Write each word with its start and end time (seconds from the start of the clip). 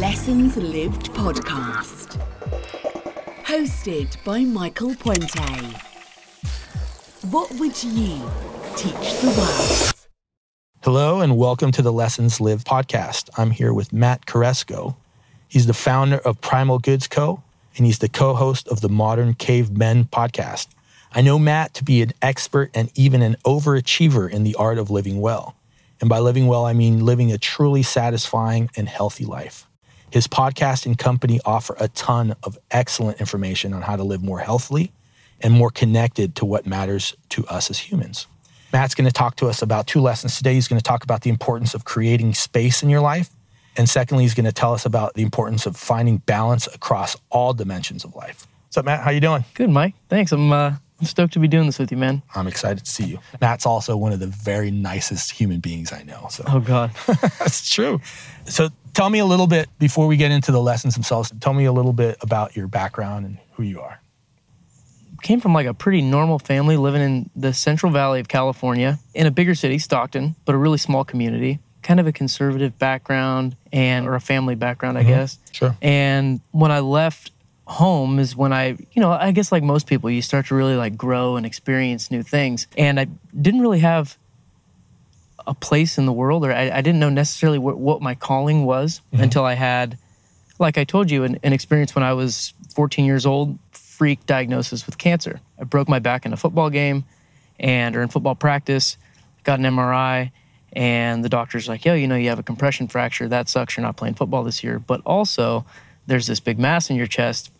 Lessons 0.00 0.58
Lived 0.58 1.10
podcast. 1.14 2.20
Hosted 3.44 4.22
by 4.24 4.40
Michael 4.40 4.90
Puente. 4.90 5.72
What 7.30 7.50
would 7.52 7.82
you 7.82 8.20
teach 8.76 9.20
the 9.20 9.34
world? 9.38 9.94
Hello, 10.82 11.22
and 11.22 11.38
welcome 11.38 11.72
to 11.72 11.80
the 11.80 11.94
Lessons 11.94 12.42
Lived 12.42 12.66
podcast. 12.66 13.30
I'm 13.38 13.50
here 13.50 13.72
with 13.72 13.90
Matt 13.90 14.26
Koresko. 14.26 14.96
He's 15.48 15.66
the 15.66 15.72
founder 15.72 16.18
of 16.18 16.42
Primal 16.42 16.78
Goods 16.78 17.08
Co., 17.08 17.42
and 17.78 17.86
he's 17.86 18.00
the 18.00 18.10
co 18.10 18.34
host 18.34 18.68
of 18.68 18.82
the 18.82 18.90
Modern 18.90 19.32
Cavemen 19.32 20.04
podcast. 20.04 20.68
I 21.12 21.22
know 21.22 21.38
Matt 21.38 21.72
to 21.72 21.84
be 21.84 22.02
an 22.02 22.12
expert 22.20 22.70
and 22.74 22.90
even 22.96 23.22
an 23.22 23.36
overachiever 23.46 24.30
in 24.30 24.44
the 24.44 24.56
art 24.56 24.76
of 24.76 24.90
living 24.90 25.22
well. 25.22 25.56
And 26.02 26.10
by 26.10 26.18
living 26.18 26.48
well, 26.48 26.66
I 26.66 26.74
mean 26.74 27.06
living 27.06 27.32
a 27.32 27.38
truly 27.38 27.82
satisfying 27.82 28.68
and 28.76 28.90
healthy 28.90 29.24
life. 29.24 29.66
His 30.10 30.26
podcast 30.26 30.86
and 30.86 30.96
company 30.96 31.40
offer 31.44 31.76
a 31.78 31.88
ton 31.88 32.34
of 32.42 32.58
excellent 32.70 33.20
information 33.20 33.72
on 33.72 33.82
how 33.82 33.96
to 33.96 34.04
live 34.04 34.22
more 34.22 34.38
healthily 34.38 34.92
and 35.40 35.52
more 35.52 35.70
connected 35.70 36.36
to 36.36 36.44
what 36.44 36.66
matters 36.66 37.14
to 37.30 37.46
us 37.46 37.70
as 37.70 37.78
humans. 37.78 38.26
Matt's 38.72 38.94
going 38.94 39.06
to 39.06 39.12
talk 39.12 39.36
to 39.36 39.48
us 39.48 39.62
about 39.62 39.86
two 39.86 40.00
lessons 40.00 40.36
today. 40.36 40.54
He's 40.54 40.68
going 40.68 40.78
to 40.78 40.84
talk 40.84 41.02
about 41.04 41.22
the 41.22 41.30
importance 41.30 41.74
of 41.74 41.84
creating 41.84 42.34
space 42.34 42.82
in 42.82 42.90
your 42.90 43.00
life. 43.00 43.30
And 43.76 43.88
secondly, 43.88 44.24
he's 44.24 44.34
going 44.34 44.46
to 44.46 44.52
tell 44.52 44.72
us 44.72 44.86
about 44.86 45.14
the 45.14 45.22
importance 45.22 45.66
of 45.66 45.76
finding 45.76 46.18
balance 46.18 46.66
across 46.66 47.16
all 47.30 47.52
dimensions 47.52 48.04
of 48.04 48.14
life. 48.14 48.46
What's 48.66 48.78
up, 48.78 48.84
Matt? 48.84 49.00
How 49.00 49.10
you 49.10 49.20
doing? 49.20 49.44
Good, 49.54 49.70
Mike. 49.70 49.94
Thanks. 50.08 50.32
I'm 50.32 50.52
uh, 50.52 50.74
I'm 50.98 51.06
stoked 51.06 51.34
to 51.34 51.38
be 51.38 51.48
doing 51.48 51.66
this 51.66 51.78
with 51.78 51.90
you, 51.90 51.98
man. 51.98 52.22
I'm 52.34 52.46
excited 52.46 52.84
to 52.84 52.90
see 52.90 53.04
you. 53.04 53.18
Matt's 53.40 53.66
also 53.66 53.96
one 53.96 54.12
of 54.12 54.20
the 54.20 54.28
very 54.28 54.70
nicest 54.70 55.30
human 55.30 55.60
beings 55.60 55.92
I 55.92 56.02
know. 56.02 56.28
So 56.30 56.44
Oh 56.48 56.60
God. 56.60 56.90
that's 57.38 57.68
true. 57.68 58.00
So 58.46 58.70
tell 58.94 59.10
me 59.10 59.18
a 59.18 59.26
little 59.26 59.46
bit 59.46 59.68
before 59.78 60.06
we 60.06 60.16
get 60.16 60.30
into 60.30 60.52
the 60.52 60.60
lessons 60.60 60.94
themselves. 60.94 61.32
Tell 61.40 61.52
me 61.52 61.66
a 61.66 61.72
little 61.72 61.92
bit 61.92 62.16
about 62.22 62.56
your 62.56 62.66
background 62.66 63.26
and 63.26 63.38
who 63.52 63.62
you 63.62 63.80
are. 63.80 64.00
Came 65.22 65.40
from 65.40 65.52
like 65.52 65.66
a 65.66 65.74
pretty 65.74 66.00
normal 66.00 66.38
family 66.38 66.76
living 66.76 67.02
in 67.02 67.30
the 67.36 67.52
Central 67.52 67.92
Valley 67.92 68.20
of 68.20 68.28
California 68.28 68.98
in 69.14 69.26
a 69.26 69.30
bigger 69.30 69.54
city, 69.54 69.78
Stockton, 69.78 70.34
but 70.44 70.54
a 70.54 70.58
really 70.58 70.78
small 70.78 71.04
community. 71.04 71.58
Kind 71.82 72.00
of 72.00 72.06
a 72.06 72.12
conservative 72.12 72.78
background 72.78 73.54
and 73.72 74.06
or 74.06 74.14
a 74.14 74.20
family 74.20 74.54
background, 74.54 74.96
I 74.96 75.02
mm-hmm. 75.02 75.10
guess. 75.10 75.38
Sure. 75.52 75.76
And 75.82 76.40
when 76.52 76.72
I 76.72 76.80
left 76.80 77.32
home 77.66 78.18
is 78.18 78.36
when 78.36 78.52
I, 78.52 78.76
you 78.92 79.02
know, 79.02 79.10
I 79.10 79.32
guess 79.32 79.50
like 79.50 79.62
most 79.62 79.86
people, 79.86 80.08
you 80.08 80.22
start 80.22 80.46
to 80.46 80.54
really 80.54 80.76
like 80.76 80.96
grow 80.96 81.36
and 81.36 81.44
experience 81.44 82.10
new 82.10 82.22
things. 82.22 82.66
And 82.78 82.98
I 83.00 83.06
didn't 83.40 83.60
really 83.60 83.80
have 83.80 84.16
a 85.46 85.54
place 85.54 85.98
in 85.98 86.06
the 86.06 86.12
world, 86.12 86.44
or 86.44 86.52
I, 86.52 86.70
I 86.70 86.80
didn't 86.80 87.00
know 87.00 87.08
necessarily 87.08 87.58
what, 87.58 87.78
what 87.78 88.02
my 88.02 88.14
calling 88.14 88.64
was 88.64 89.00
mm-hmm. 89.12 89.22
until 89.22 89.44
I 89.44 89.54
had, 89.54 89.98
like 90.58 90.78
I 90.78 90.84
told 90.84 91.10
you, 91.10 91.24
an, 91.24 91.38
an 91.42 91.52
experience 91.52 91.94
when 91.94 92.04
I 92.04 92.12
was 92.12 92.54
14 92.74 93.04
years 93.04 93.26
old, 93.26 93.58
freak 93.72 94.26
diagnosis 94.26 94.86
with 94.86 94.98
cancer. 94.98 95.40
I 95.58 95.64
broke 95.64 95.88
my 95.88 95.98
back 95.98 96.26
in 96.26 96.32
a 96.32 96.36
football 96.36 96.70
game 96.70 97.04
and 97.58 97.96
or 97.96 98.02
in 98.02 98.08
football 98.08 98.34
practice, 98.34 98.96
got 99.42 99.58
an 99.58 99.64
MRI, 99.64 100.30
and 100.72 101.24
the 101.24 101.28
doctor's 101.28 101.68
like, 101.68 101.84
yo, 101.84 101.94
you 101.94 102.06
know, 102.06 102.16
you 102.16 102.28
have 102.28 102.38
a 102.38 102.42
compression 102.42 102.86
fracture. 102.86 103.28
That 103.28 103.48
sucks. 103.48 103.76
You're 103.76 103.86
not 103.86 103.96
playing 103.96 104.14
football 104.14 104.44
this 104.44 104.62
year. 104.62 104.78
But 104.78 105.00
also, 105.06 105.64
there's 106.06 106.26
this 106.26 106.38
big 106.38 106.58
mass 106.58 106.90
in 106.90 106.96
your 106.96 107.06
chest 107.06 107.50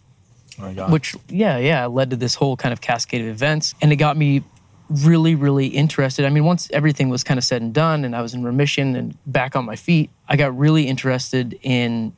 Oh 0.59 0.91
which 0.91 1.15
yeah 1.29 1.59
yeah 1.59 1.87
led 1.87 2.11
to 2.11 2.17
this 2.17 2.35
whole 2.35 2.57
kind 2.57 2.73
of 2.73 2.81
cascade 2.81 3.21
of 3.21 3.29
events. 3.29 3.75
And 3.83 3.93
it 3.93 3.97
got 3.97 4.17
me 4.17 4.43
really 4.89 5.35
really 5.35 5.67
interested. 5.67 6.25
I 6.25 6.31
mean 6.31 6.45
once 6.45 6.71
everything 6.73 7.09
was 7.09 7.25
kind 7.25 7.39
of 7.39 7.45
said 7.45 7.61
and 7.62 7.75
done 7.75 8.05
and 8.05 8.15
i 8.15 8.23
was 8.23 8.35
in 8.35 8.45
remission 8.45 8.95
and 8.97 9.17
back 9.27 9.57
on 9.57 9.65
my 9.65 9.75
feet 9.77 10.11
i 10.29 10.37
got 10.37 10.57
really 10.57 10.87
interested 10.87 11.59
in 11.62 12.12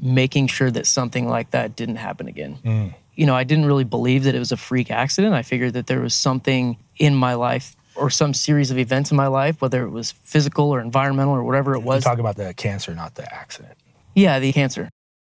making 0.00 0.46
sure 0.48 0.70
that 0.70 0.86
something 0.86 1.28
like 1.28 1.50
that 1.52 1.76
didn't 1.76 1.96
happen 1.96 2.26
again. 2.26 2.54
Hmm. 2.64 2.88
You 3.14 3.26
know 3.26 3.34
i 3.34 3.44
didn't 3.44 3.66
really 3.66 3.84
believe 3.84 4.24
that 4.24 4.34
it 4.34 4.38
was 4.38 4.52
a 4.52 4.56
freak 4.56 4.90
accident. 4.90 5.34
I 5.34 5.42
figured 5.42 5.74
that 5.74 5.86
there 5.86 6.00
was 6.00 6.14
something 6.14 6.76
in 6.96 7.14
my 7.14 7.34
life 7.34 7.76
or 7.96 8.10
some 8.10 8.34
series 8.34 8.70
of 8.72 8.78
events 8.78 9.10
in 9.12 9.16
my 9.16 9.28
life 9.28 9.60
whether 9.60 9.84
it 9.84 9.90
was 9.90 10.12
physical 10.24 10.70
or 10.70 10.80
environmental 10.80 11.34
or 11.34 11.44
whatever 11.44 11.74
it 11.74 11.80
was 11.82 12.02
talk 12.02 12.18
about 12.18 12.36
the 12.36 12.52
cancer, 12.54 12.94
not 12.94 13.14
the 13.14 13.32
accident. 13.32 13.76
yeah, 14.14 14.38
the 14.40 14.52
cancer 14.52 14.88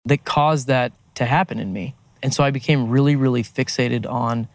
that 0.06 0.24
caused 0.24 0.66
that 0.66 0.92
to 1.14 1.24
happen 1.24 1.58
in 1.58 1.72
me. 1.72 1.94
And 2.22 2.34
so 2.34 2.44
I 2.44 2.50
became 2.50 2.88
really, 2.88 3.16
really 3.16 3.42
fixated 3.42 4.08
on 4.10 4.48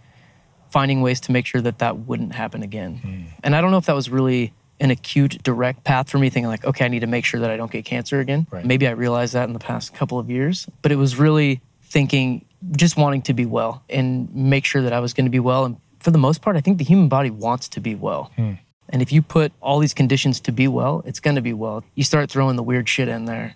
finding 0.70 1.02
ways 1.02 1.20
to 1.22 1.32
make 1.32 1.46
sure 1.46 1.62
that 1.62 1.80
that 1.80 2.00
wouldn't 2.00 2.34
happen 2.34 2.64
again. 2.64 2.98
Hmm. 2.98 3.22
And 3.44 3.56
I 3.56 3.62
don't 3.62 3.72
know 3.72 3.78
if 3.78 3.86
that 3.86 3.96
was 3.96 4.10
really 4.10 4.54
an 4.80 4.92
acute, 4.92 5.42
direct 5.44 5.84
path 5.84 6.10
for 6.10 6.18
me, 6.18 6.30
thinking 6.30 6.50
like, 6.50 6.66
okay, 6.66 6.86
I 6.86 6.88
need 6.90 7.00
to 7.00 7.08
make 7.08 7.24
sure 7.24 7.40
that 7.40 7.50
I 7.50 7.56
don't 7.56 7.72
get 7.72 7.86
cancer 7.86 8.20
again. 8.20 8.46
Right. 8.52 8.66
Maybe 8.66 8.88
I 8.88 8.92
realized 8.92 9.34
that 9.34 9.48
in 9.48 9.54
the 9.54 9.60
past 9.60 9.94
couple 9.94 10.20
of 10.20 10.30
years, 10.30 10.68
but 10.82 10.92
it 10.92 10.98
was 10.98 11.16
really 11.18 11.62
thinking, 11.84 12.46
just 12.76 12.98
wanting 12.98 13.22
to 13.24 13.34
be 13.34 13.46
well 13.46 13.84
and 13.90 14.34
make 14.36 14.66
sure 14.66 14.82
that 14.82 14.92
I 14.92 15.00
was 15.00 15.14
going 15.14 15.26
to 15.26 15.32
be 15.32 15.40
well. 15.40 15.66
And 15.66 15.78
for 16.00 16.12
the 16.12 16.18
most 16.18 16.42
part, 16.42 16.58
I 16.58 16.62
think 16.62 16.78
the 16.78 16.84
human 16.84 17.08
body 17.08 17.30
wants 17.30 17.70
to 17.70 17.80
be 17.80 17.96
well. 17.96 18.32
Hmm. 18.36 18.54
And 18.90 19.02
if 19.02 19.12
you 19.12 19.22
put 19.22 19.52
all 19.62 19.80
these 19.80 19.94
conditions 19.94 20.40
to 20.42 20.52
be 20.52 20.68
well, 20.68 21.04
it's 21.06 21.20
going 21.20 21.36
to 21.36 21.42
be 21.42 21.54
well. 21.54 21.84
You 21.96 22.04
start 22.04 22.30
throwing 22.30 22.56
the 22.56 22.64
weird 22.64 22.88
shit 22.88 23.08
in 23.08 23.26
there 23.26 23.56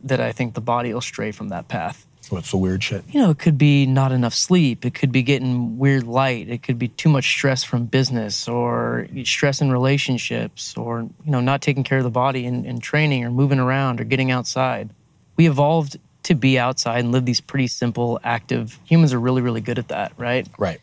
that 0.00 0.20
I 0.20 0.32
think 0.32 0.54
the 0.54 0.60
body 0.60 0.92
will 0.92 1.00
stray 1.00 1.32
from 1.32 1.48
that 1.48 1.68
path. 1.68 2.06
What's 2.30 2.50
the 2.50 2.56
weird 2.56 2.82
shit? 2.82 3.04
You 3.08 3.20
know, 3.20 3.30
it 3.30 3.38
could 3.38 3.56
be 3.56 3.86
not 3.86 4.12
enough 4.12 4.34
sleep. 4.34 4.84
It 4.84 4.94
could 4.94 5.12
be 5.12 5.22
getting 5.22 5.78
weird 5.78 6.04
light. 6.04 6.48
It 6.48 6.62
could 6.62 6.78
be 6.78 6.88
too 6.88 7.08
much 7.08 7.24
stress 7.24 7.62
from 7.64 7.86
business 7.86 8.48
or 8.48 9.06
stress 9.24 9.60
in 9.60 9.70
relationships 9.70 10.76
or, 10.76 11.00
you 11.00 11.30
know, 11.30 11.40
not 11.40 11.62
taking 11.62 11.84
care 11.84 11.98
of 11.98 12.04
the 12.04 12.10
body 12.10 12.44
in, 12.44 12.64
in 12.64 12.80
training 12.80 13.24
or 13.24 13.30
moving 13.30 13.58
around 13.58 14.00
or 14.00 14.04
getting 14.04 14.30
outside. 14.30 14.90
We 15.36 15.46
evolved 15.46 15.98
to 16.24 16.34
be 16.34 16.58
outside 16.58 17.00
and 17.00 17.12
live 17.12 17.24
these 17.24 17.40
pretty 17.40 17.68
simple, 17.68 18.18
active 18.24 18.78
humans 18.84 19.12
are 19.12 19.20
really, 19.20 19.42
really 19.42 19.60
good 19.60 19.78
at 19.78 19.88
that, 19.88 20.12
right? 20.16 20.48
Right. 20.58 20.80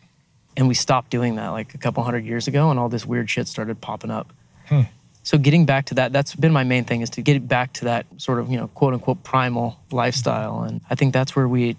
and 0.56 0.68
we 0.68 0.74
stopped 0.74 1.10
doing 1.10 1.36
that 1.36 1.48
like 1.48 1.74
a 1.74 1.78
couple 1.78 2.02
hundred 2.02 2.24
years 2.24 2.48
ago 2.48 2.70
and 2.70 2.78
all 2.78 2.88
this 2.88 3.04
weird 3.04 3.28
shit 3.28 3.48
started 3.48 3.80
popping 3.80 4.10
up 4.10 4.32
hmm. 4.66 4.82
So 5.24 5.36
getting 5.36 5.66
back 5.66 5.86
to 5.86 5.94
that 5.94 6.12
that's 6.12 6.34
been 6.36 6.52
my 6.52 6.62
main 6.64 6.84
thing 6.84 7.00
is 7.00 7.10
to 7.10 7.22
get 7.22 7.48
back 7.48 7.72
to 7.72 7.84
that 7.86 8.06
sort 8.18 8.38
of 8.38 8.48
you 8.50 8.56
know 8.56 8.68
quote 8.68 8.94
unquote 8.94 9.22
primal 9.24 9.76
lifestyle 9.90 10.62
and 10.62 10.80
i 10.90 10.94
think 10.94 11.12
that's 11.12 11.34
where 11.34 11.48
we 11.48 11.76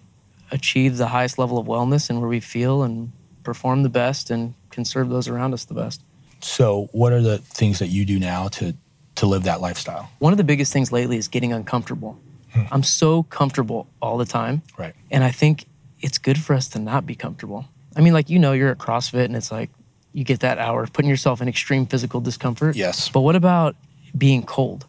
achieve 0.51 0.97
the 0.97 1.07
highest 1.07 1.38
level 1.39 1.57
of 1.57 1.66
wellness 1.66 2.09
and 2.09 2.19
where 2.19 2.29
we 2.29 2.39
feel 2.39 2.84
and 2.84 3.11
perform 3.44 3.84
the 3.84 3.89
best 3.89 4.29
and 4.29 4.53
can 4.72 4.84
serve 4.84 5.09
those 5.09 5.28
around 5.28 5.53
us 5.53 5.66
the 5.66 5.73
best 5.73 6.01
So, 6.41 6.89
what 6.91 7.13
are 7.13 7.22
the 7.22 7.38
things 7.39 7.79
that 7.79 7.88
you 7.88 8.05
do 8.05 8.19
now 8.19 8.50
to 8.50 8.75
to 9.16 9.25
live 9.25 9.44
that 9.44 9.61
lifestyle? 9.61 10.09
one 10.19 10.34
of 10.34 10.38
the 10.38 10.44
biggest 10.44 10.73
things 10.73 10.91
lately 10.91 11.17
is 11.17 11.28
getting 11.29 11.53
uncomfortable 11.53 12.19
hmm. 12.53 12.63
i'm 12.72 12.84
so 12.84 13.23
comfortable 13.23 13.88
all 14.01 14.17
the 14.17 14.25
time 14.25 14.61
Right. 14.78 14.94
And 15.11 15.23
I 15.23 15.31
think 15.31 15.66
it's 16.01 16.17
good 16.17 16.38
for 16.38 16.53
us 16.53 16.67
to 16.69 16.79
not 16.79 17.05
be 17.05 17.16
comfortable. 17.16 17.66
I 17.95 18.01
mean, 18.01 18.13
like, 18.13 18.29
you 18.29 18.38
know, 18.38 18.51
you're 18.51 18.69
at 18.69 18.78
CrossFit 18.78 19.25
and 19.25 19.35
it's 19.35 19.51
like 19.51 19.69
you 20.16 20.24
get 20.24 20.40
that 20.40 20.58
hour 20.59 20.81
of 20.81 20.94
putting 20.94 21.09
yourself 21.09 21.42
in 21.42 21.50
extreme 21.50 21.86
physical 21.86 22.22
discomfort. 22.22 22.78
Yes. 22.78 23.09
But 23.09 23.22
what 23.22 23.36
about 23.36 23.76
being 24.18 24.44
cold? 24.44 24.86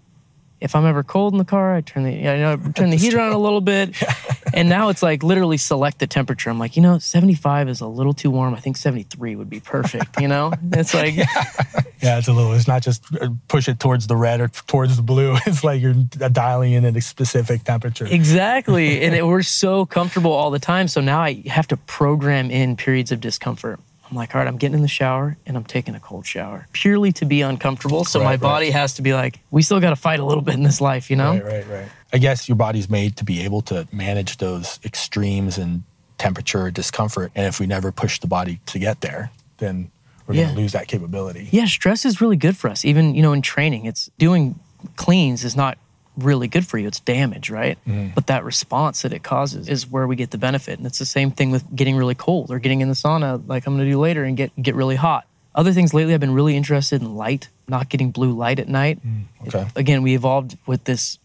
If 0.61 0.77
I'm 0.77 0.87
ever 0.87 1.03
cold 1.03 1.35
in 1.35 1.39
the 1.39 1.45
car, 1.45 1.75
I 1.75 1.81
turn 1.81 2.05
the 2.05 2.13
yeah, 2.13 2.35
you 2.35 2.41
know, 2.41 2.53
I 2.53 2.71
turn 2.71 2.91
the 2.91 2.97
heater 2.97 3.21
on 3.21 3.33
a 3.33 3.39
little 3.39 3.61
bit. 3.61 3.95
And 4.55 4.71
now 4.71 4.89
it's 4.89 5.03
like 5.03 5.23
literally 5.23 5.59
select 5.59 5.99
the 5.99 6.07
temperature. 6.07 6.49
I'm 6.49 6.59
like, 6.59 6.77
you 6.77 6.83
know, 6.83 6.99
75 6.99 7.69
is 7.69 7.83
a 7.83 7.87
little 7.87 8.15
too 8.15 8.31
warm. 8.31 8.55
I 8.55 8.61
think 8.61 8.79
73 8.79 9.37
would 9.37 9.51
be 9.51 9.61
perfect, 9.61 10.19
you 10.19 10.29
know? 10.29 10.53
It's 10.73 10.95
like 10.95 11.17
Yeah, 12.03 12.19
it's 12.19 12.29
a 12.29 12.33
little. 12.33 12.53
It's 12.53 12.69
not 12.69 12.83
just 12.83 13.05
uh, 13.21 13.31
push 13.49 13.69
it 13.69 13.81
towards 13.81 14.07
the 14.07 14.17
red 14.17 14.41
or 14.41 14.49
towards 14.49 14.97
the 14.97 15.03
blue. 15.03 15.37
It's 15.47 15.65
like 15.65 15.83
you're 15.83 15.95
dialing 15.95 16.73
in 16.73 16.85
at 16.85 16.97
a 16.97 17.01
specific 17.01 17.65
temperature. 17.65 18.07
Exactly. 18.07 19.03
and 19.03 19.15
it, 19.15 19.27
we're 19.27 19.43
so 19.43 19.85
comfortable 19.85 20.33
all 20.33 20.51
the 20.51 20.59
time. 20.61 20.89
So 20.89 21.01
now 21.01 21.21
I 21.21 21.43
have 21.47 21.67
to 21.69 21.77
program 21.77 22.51
in 22.51 22.77
periods 22.77 23.13
of 23.13 23.21
discomfort. 23.21 23.81
I'm 24.09 24.17
like, 24.17 24.34
all 24.34 24.41
right, 24.41 24.47
I'm 24.49 24.56
getting 24.56 24.77
in 24.77 24.83
the 24.83 24.89
shower 24.89 25.37
and 25.47 25.56
I'm 25.56 25.65
taking 25.65 25.94
a 25.94 26.00
cold 26.00 26.27
shower 26.27 26.67
purely 26.72 27.12
to 27.12 27.25
be 27.25 27.41
uncomfortable. 27.41 28.05
So 28.05 28.21
Right, 28.21 28.25
my 28.25 28.31
right. 28.33 28.41
body 28.41 28.71
has 28.71 28.94
to 28.94 29.03
be 29.03 29.12
like, 29.15 29.41
we 29.51 29.63
still 29.63 29.81
got 29.81 29.91
to 29.91 29.97
fight 29.97 30.21
a 30.21 30.25
little 30.25 30.42
bit 30.42 30.54
in 30.54 30.63
this 30.63 30.81
life, 30.81 31.10
you 31.10 31.16
know? 31.16 31.33
Right, 31.33 31.45
right, 31.45 31.66
right. 31.69 31.89
I 32.13 32.19
guess 32.19 32.48
your 32.48 32.57
body's 32.57 32.89
made 32.89 33.16
to 33.16 33.25
be 33.25 33.41
able 33.42 33.63
to 33.63 33.89
manage 33.92 34.36
those 34.36 34.78
extremes 34.84 35.59
and 35.59 35.83
temperature, 36.19 36.71
discomfort, 36.71 37.33
and 37.34 37.47
if 37.47 37.59
we 37.60 37.66
never 37.66 37.91
push 37.92 38.21
the 38.21 38.27
body 38.27 38.60
to 38.66 38.78
get 38.78 39.01
there, 39.01 39.31
then 39.59 39.91
we're 40.27 40.34
Yeah. 40.34 40.45
going 40.45 40.54
to 40.54 40.60
lose 40.63 40.72
that 40.72 40.86
capability. 40.89 41.48
Yeah, 41.51 41.66
stress 41.66 42.04
is 42.04 42.21
really 42.21 42.36
good 42.36 42.57
for 42.57 42.71
us. 42.71 42.84
Even, 42.84 43.15
you 43.15 43.22
know, 43.22 43.33
in 43.33 43.42
training, 43.42 43.86
it's 43.86 44.09
doing 44.19 44.59
cleans 44.97 45.45
is 45.45 45.57
not 45.57 45.78
really 46.16 46.48
good 46.48 46.66
for 46.66 46.78
you. 46.78 46.89
It's 46.89 47.01
damage, 47.01 47.51
right? 47.51 47.78
Mm-hmm. 47.86 48.15
But 48.15 48.27
that 48.28 48.45
response 48.45 49.03
that 49.03 49.13
it 49.13 49.22
causes 49.22 49.68
is 49.68 49.89
where 49.89 50.07
we 50.07 50.16
get 50.16 50.30
the 50.30 50.39
benefit. 50.39 50.78
And 50.78 50.86
it's 50.86 50.98
the 50.98 51.07
same 51.07 51.30
thing 51.30 51.51
with 51.51 51.65
getting 51.74 51.97
really 51.97 52.15
cold 52.15 52.51
or 52.51 52.59
getting 52.59 52.80
in 52.80 52.89
the 52.89 52.95
sauna, 52.95 53.42
like 53.47 53.66
I'm 53.66 53.77
going 53.77 53.86
to 53.86 53.91
do 53.91 53.98
later, 53.98 54.24
and 54.24 54.36
get 54.36 54.51
get 54.60 54.74
really 54.74 54.97
hot. 54.97 55.27
Other 55.54 55.72
things 55.72 55.95
lately, 55.95 56.13
I've 56.13 56.21
been 56.21 56.34
really 56.34 56.57
interested 56.57 57.01
in 57.01 57.15
light, 57.15 57.48
not 57.66 57.89
getting 57.89 58.10
blue 58.10 58.33
light 58.33 58.59
at 58.59 58.68
night. 58.68 59.01
Mm, 59.07 59.24
okay. 59.48 59.66
Again, 59.74 60.03
we 60.03 60.15
evolved 60.15 60.59
with 60.66 60.84
this 60.84 61.18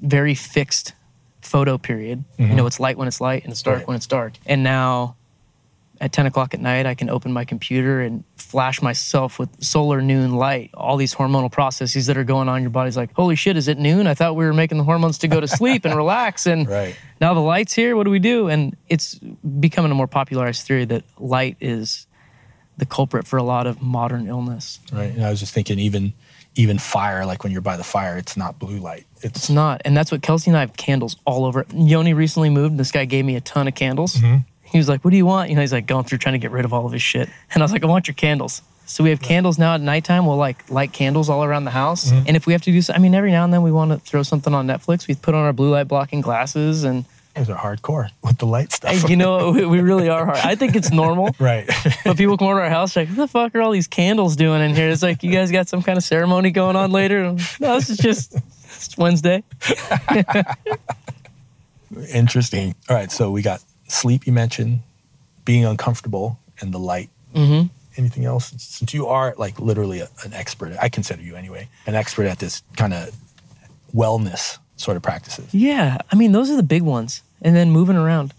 very 0.00 0.34
fixed 0.34 0.94
photo 1.42 1.76
period. 1.76 2.24
You 2.38 2.46
mm-hmm. 2.46 2.56
know, 2.56 2.66
it's 2.66 2.80
light 2.80 2.96
when 2.96 3.08
it's 3.08 3.20
light 3.20 3.44
and 3.44 3.52
it's 3.52 3.62
dark 3.62 3.78
Right. 3.78 3.88
when 3.88 3.96
it's 3.96 4.06
dark. 4.06 4.34
And 4.46 4.62
now 4.62 5.16
at 6.00 6.12
10 6.12 6.26
o'clock 6.26 6.54
at 6.54 6.60
night, 6.60 6.86
I 6.86 6.94
can 6.94 7.08
open 7.08 7.32
my 7.32 7.44
computer 7.44 8.00
and 8.00 8.24
flash 8.36 8.82
myself 8.82 9.38
with 9.38 9.48
solar 9.62 10.02
noon 10.02 10.34
light, 10.34 10.70
all 10.74 10.96
these 10.96 11.14
hormonal 11.14 11.50
processes 11.50 12.06
that 12.06 12.16
are 12.16 12.24
going 12.24 12.48
on. 12.48 12.62
Your 12.62 12.70
body's 12.70 12.96
like, 12.96 13.12
holy 13.14 13.36
shit, 13.36 13.56
is 13.56 13.68
it 13.68 13.78
noon? 13.78 14.06
I 14.06 14.14
thought 14.14 14.34
we 14.36 14.44
were 14.44 14.52
making 14.52 14.78
the 14.78 14.84
hormones 14.84 15.18
to 15.18 15.28
go 15.28 15.40
to 15.40 15.46
sleep 15.48 15.84
and 15.84 15.94
relax. 15.94 16.46
And 16.46 16.68
Right. 16.74 16.96
now 17.20 17.32
the 17.34 17.40
light's 17.40 17.72
here. 17.74 17.96
What 17.96 18.04
do 18.04 18.10
we 18.10 18.18
do? 18.18 18.48
And 18.48 18.76
it's 18.88 19.14
becoming 19.14 19.92
a 19.92 19.94
more 19.94 20.08
popularized 20.08 20.66
theory 20.66 20.84
that 20.86 21.04
light 21.18 21.56
is 21.60 22.06
the 22.76 22.86
culprit 22.86 23.26
for 23.26 23.36
a 23.36 23.42
lot 23.44 23.66
of 23.68 23.80
modern 23.80 24.26
illness. 24.26 24.80
Right. 24.92 25.12
And 25.14 25.24
I 25.24 25.30
was 25.30 25.38
just 25.40 25.54
thinking, 25.54 25.78
even 25.78 26.12
even 26.56 26.78
fire, 26.78 27.26
like 27.26 27.42
when 27.42 27.50
you're 27.52 27.60
by 27.60 27.76
the 27.76 27.82
fire, 27.84 28.16
it's 28.16 28.36
not 28.36 28.60
blue 28.60 28.78
light. 28.78 29.06
It's 29.22 29.24
It's 29.24 29.50
not. 29.50 29.82
And 29.84 29.96
that's 29.96 30.12
what 30.12 30.22
Kelsey 30.22 30.50
and 30.50 30.56
I 30.56 30.60
have 30.60 30.76
candles 30.76 31.16
all 31.24 31.44
over. 31.46 31.66
Yoni 31.74 32.14
recently 32.14 32.48
moved. 32.48 32.72
And 32.72 32.80
this 32.80 32.92
guy 32.92 33.04
gave 33.06 33.24
me 33.24 33.34
a 33.34 33.40
ton 33.40 33.66
of 33.66 33.74
candles. 33.74 34.14
Mm-hmm. 34.16 34.36
He 34.74 34.78
was 34.78 34.88
like, 34.88 35.04
What 35.04 35.12
do 35.12 35.16
you 35.16 35.24
want? 35.24 35.50
You 35.50 35.54
know, 35.54 35.60
he's 35.60 35.72
like 35.72 35.86
going 35.86 36.04
through 36.04 36.18
trying 36.18 36.32
to 36.32 36.40
get 36.40 36.50
rid 36.50 36.64
of 36.64 36.72
all 36.72 36.84
of 36.84 36.90
his 36.90 37.00
shit. 37.00 37.28
And 37.52 37.62
I 37.62 37.64
was 37.64 37.70
like, 37.70 37.84
I 37.84 37.86
want 37.86 38.08
your 38.08 38.16
candles. 38.16 38.60
So 38.86 39.04
we 39.04 39.10
have 39.10 39.22
candles 39.22 39.56
now 39.56 39.74
at 39.74 39.80
nighttime. 39.80 40.26
We'll 40.26 40.36
like 40.36 40.68
light 40.68 40.92
candles 40.92 41.30
all 41.30 41.44
around 41.44 41.64
the 41.64 41.70
house. 41.70 42.10
Mm-hmm. 42.10 42.24
And 42.26 42.36
if 42.36 42.46
we 42.46 42.54
have 42.54 42.62
to 42.62 42.72
do 42.72 42.82
so, 42.82 42.92
I 42.92 42.98
mean, 42.98 43.14
every 43.14 43.30
now 43.30 43.44
and 43.44 43.52
then 43.52 43.62
we 43.62 43.70
want 43.70 43.92
to 43.92 43.98
throw 43.98 44.24
something 44.24 44.52
on 44.52 44.66
Netflix. 44.66 45.06
We 45.06 45.14
put 45.14 45.32
on 45.32 45.44
our 45.44 45.52
blue 45.52 45.70
light 45.70 45.84
blocking 45.84 46.20
glasses. 46.20 46.82
And 46.82 47.04
those 47.36 47.48
are 47.48 47.56
hardcore 47.56 48.10
with 48.24 48.38
the 48.38 48.46
light 48.46 48.72
stuff. 48.72 49.08
you 49.08 49.14
know, 49.14 49.52
we, 49.52 49.64
we 49.64 49.80
really 49.80 50.08
are 50.08 50.24
hard. 50.24 50.38
I 50.38 50.56
think 50.56 50.74
it's 50.74 50.90
normal. 50.90 51.36
right. 51.38 51.70
But 52.04 52.16
people 52.16 52.36
come 52.36 52.48
over 52.48 52.58
to 52.58 52.64
our 52.64 52.70
house, 52.70 52.96
like, 52.96 53.08
what 53.08 53.16
the 53.16 53.28
fuck 53.28 53.54
are 53.54 53.62
all 53.62 53.70
these 53.70 53.86
candles 53.86 54.34
doing 54.34 54.60
in 54.60 54.74
here? 54.74 54.90
It's 54.90 55.02
like, 55.02 55.22
you 55.22 55.30
guys 55.30 55.52
got 55.52 55.68
some 55.68 55.82
kind 55.82 55.96
of 55.96 56.04
ceremony 56.04 56.50
going 56.50 56.74
on 56.74 56.90
later? 56.90 57.36
No, 57.60 57.76
this 57.76 57.90
is 57.90 57.96
just 57.96 58.34
it's 58.34 58.98
Wednesday. 58.98 59.44
Interesting. 62.12 62.74
All 62.88 62.96
right. 62.96 63.10
So 63.10 63.30
we 63.30 63.42
got 63.42 63.62
sleep. 63.94 64.26
You 64.26 64.32
mentioned 64.32 64.80
being 65.44 65.64
uncomfortable 65.64 66.38
and 66.60 66.72
the 66.72 66.78
light. 66.78 67.10
Mm-hmm. 67.34 67.68
Anything 67.96 68.24
else? 68.24 68.52
Since 68.58 68.92
you 68.92 69.06
are 69.06 69.34
like 69.38 69.58
literally 69.60 70.00
a, 70.00 70.08
an 70.24 70.32
expert, 70.34 70.72
I 70.80 70.88
consider 70.88 71.22
you 71.22 71.36
anyway, 71.36 71.68
an 71.86 71.94
expert 71.94 72.26
at 72.26 72.38
this 72.40 72.62
kind 72.76 72.92
of 72.92 73.14
wellness 73.94 74.58
sort 74.76 74.96
of 74.96 75.02
practices, 75.02 75.46
Yeah, 75.54 75.98
I 76.10 76.16
mean 76.16 76.32
those 76.32 76.50
are 76.50 76.56
the 76.56 76.62
big 76.64 76.82
ones, 76.82 77.22
and 77.42 77.54
then 77.54 77.70
moving 77.70 77.96
around. 77.96 78.34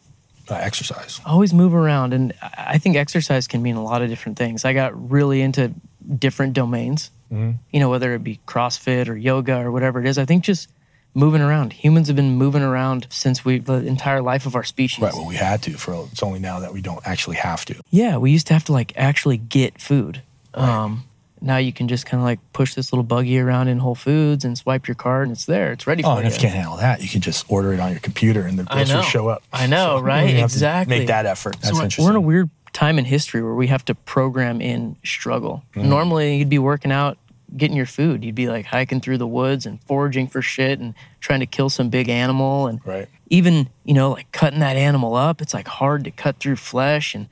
uh, 0.50 0.56
exercise. 0.56 1.22
Always 1.26 1.54
move 1.54 1.74
around, 1.74 2.14
and 2.14 2.34
I 2.42 2.52
I 2.76 2.78
think 2.78 2.98
exercise 2.98 3.48
can 3.48 3.62
mean 3.62 3.76
a 3.78 3.84
lot 3.84 4.02
of 4.02 4.10
different 4.10 4.38
things. 4.38 4.66
I 4.66 4.74
got 4.74 4.92
really 5.12 5.42
into 5.42 5.72
different 6.20 6.54
domains. 6.54 7.12
You 7.32 7.80
know, 7.82 7.90
whether 7.90 8.14
it 8.14 8.24
be 8.24 8.40
CrossFit 8.48 9.10
or 9.10 9.16
yoga 9.18 9.58
or 9.60 9.70
whatever 9.70 10.00
it 10.00 10.08
is. 10.08 10.18
I 10.18 10.24
think 10.26 10.46
just 10.46 10.70
moving 11.16 11.42
around. 11.42 11.74
Humans 11.74 12.08
have 12.08 12.16
been 12.16 12.36
moving 12.36 12.62
around 12.62 13.08
since 13.10 13.44
we 13.44 13.58
the 13.58 13.76
entire 13.86 14.22
life 14.22 14.46
of 14.46 14.56
our 14.56 14.64
species. 14.64 15.02
Right. 15.02 15.14
Well, 15.14 15.26
we 15.26 15.36
had 15.36 15.64
to 15.64 15.72
for 15.74 16.08
it's 16.12 16.22
only 16.22 16.40
now 16.40 16.60
that 16.60 16.74
we 16.74 16.82
don't 16.82 17.06
actually 17.08 17.38
have 17.38 17.66
to. 17.66 17.76
Yeah, 17.90 18.18
we 18.18 18.30
used 18.32 18.46
to 18.48 18.54
have 18.54 18.66
to 18.66 18.74
like 18.74 18.94
actually 18.96 19.38
get 19.38 19.82
food. 19.82 20.22
Um, 20.54 21.06
now 21.42 21.58
you 21.58 21.74
can 21.74 21.88
just 21.88 22.06
kind 22.06 22.22
of 22.22 22.26
like 22.26 22.40
push 22.54 22.74
this 22.76 22.92
little 22.94 23.04
buggy 23.04 23.40
around 23.40 23.68
in 23.68 23.80
Whole 23.80 23.96
Foods 23.96 24.46
and 24.46 24.58
swipe 24.58 24.88
your 24.88 24.96
card, 24.96 25.28
and 25.28 25.32
it's 25.36 25.46
there. 25.46 25.72
It's 25.72 25.86
ready 25.88 26.04
Oh, 26.04 26.16
for 26.16 26.22
and 26.22 26.24
you. 26.24 26.28
if 26.28 26.36
you 26.36 26.42
can't 26.42 26.54
handle 26.56 26.78
that, 26.78 27.02
you 27.02 27.10
can 27.10 27.22
just 27.22 27.46
order 27.50 27.74
it 27.74 27.80
on 27.80 27.92
your 27.92 28.00
computer 28.00 28.42
and 28.42 28.58
the 28.60 28.64
groceries 28.64 29.06
show 29.06 29.28
up. 29.28 29.44
I 29.54 29.68
know, 29.68 29.98
you 29.98 30.04
right? 30.04 30.36
Exactly. 30.36 31.00
Make 31.00 31.08
that 31.08 31.26
effort. 31.26 31.56
That's 31.62 31.70
So 31.78 31.84
interesting. 31.84 32.06
We're 32.06 32.12
in 32.12 32.16
a 32.18 32.22
weird 32.22 32.50
time 32.74 32.98
in 33.00 33.06
history 33.06 33.42
where 33.42 33.54
we 33.54 33.68
have 33.68 33.86
to 33.86 33.96
program 33.96 34.60
in 34.62 34.96
struggle. 35.04 35.64
Mm-hmm. 35.76 35.90
Normally, 35.90 36.38
you'd 36.38 36.50
be 36.50 36.60
working 36.60 36.92
out, 36.92 37.18
getting 37.56 37.78
your 37.78 37.86
food. 37.86 38.24
You'd 38.24 38.36
be 38.36 38.48
like 38.48 38.66
hiking 38.66 39.02
through 39.02 39.18
the 39.18 39.28
woods 39.28 39.66
and 39.66 39.82
foraging 39.84 40.28
for 40.28 40.42
shit 40.42 40.80
and 40.80 40.94
trying 41.20 41.40
to 41.42 41.46
kill 41.46 41.70
some 41.70 41.90
big 41.90 42.10
animal. 42.10 42.68
And 42.68 42.80
Right. 42.86 43.08
even, 43.30 43.70
you 43.84 43.94
know, 43.94 44.12
like 44.12 44.32
cutting 44.32 44.60
that 44.60 44.76
animal 44.78 45.16
up, 45.16 45.42
it's 45.42 45.54
like 45.54 45.68
hard 45.68 46.04
to 46.06 46.12
cut 46.12 46.38
through 46.38 46.56
flesh 46.58 47.16
and 47.16 47.28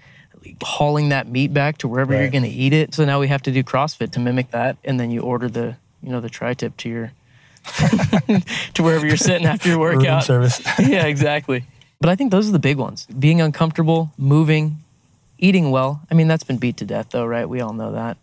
hauling 0.62 1.10
that 1.10 1.28
meat 1.28 1.54
back 1.54 1.78
to 1.80 1.88
wherever 1.88 2.14
you're 2.14 2.30
going 2.30 2.44
to 2.44 2.50
eat 2.50 2.74
it. 2.74 2.94
So 2.94 3.06
now 3.06 3.20
we 3.20 3.28
have 3.30 3.42
to 3.44 3.52
do 3.52 3.64
CrossFit 3.64 4.12
to 4.12 4.20
mimic 4.20 4.52
that. 4.52 4.78
And 4.84 5.00
then 5.00 5.10
you 5.12 5.22
order 5.22 5.48
the, 5.50 5.76
you 6.02 6.10
know, 6.10 6.20
the 6.22 6.30
tri 6.30 6.54
tip 6.54 6.76
to 6.78 6.90
your, 6.90 7.12
to 8.74 8.84
wherever 8.84 9.06
you're 9.06 9.18
sitting 9.18 9.48
after 9.48 9.70
your 9.70 9.80
workout 9.80 10.24
service. 10.24 10.62
yeah, 10.80 11.06
exactly. 11.06 11.66
But 12.02 12.10
I 12.10 12.16
think 12.16 12.32
those 12.32 12.50
are 12.50 12.52
the 12.52 12.60
big 12.60 12.78
ones. 12.78 13.06
Being 13.18 13.40
uncomfortable, 13.40 14.12
moving, 14.18 14.84
eating 15.38 15.72
well. 15.72 16.02
I 16.12 16.14
mean, 16.16 16.28
that's 16.28 16.44
been 16.44 16.58
beat 16.58 16.78
to 16.78 16.86
death, 16.86 17.12
though, 17.12 17.26
right? 17.26 17.48
We 17.48 17.62
all 17.62 17.72
know 17.74 17.94
that. 17.94 18.18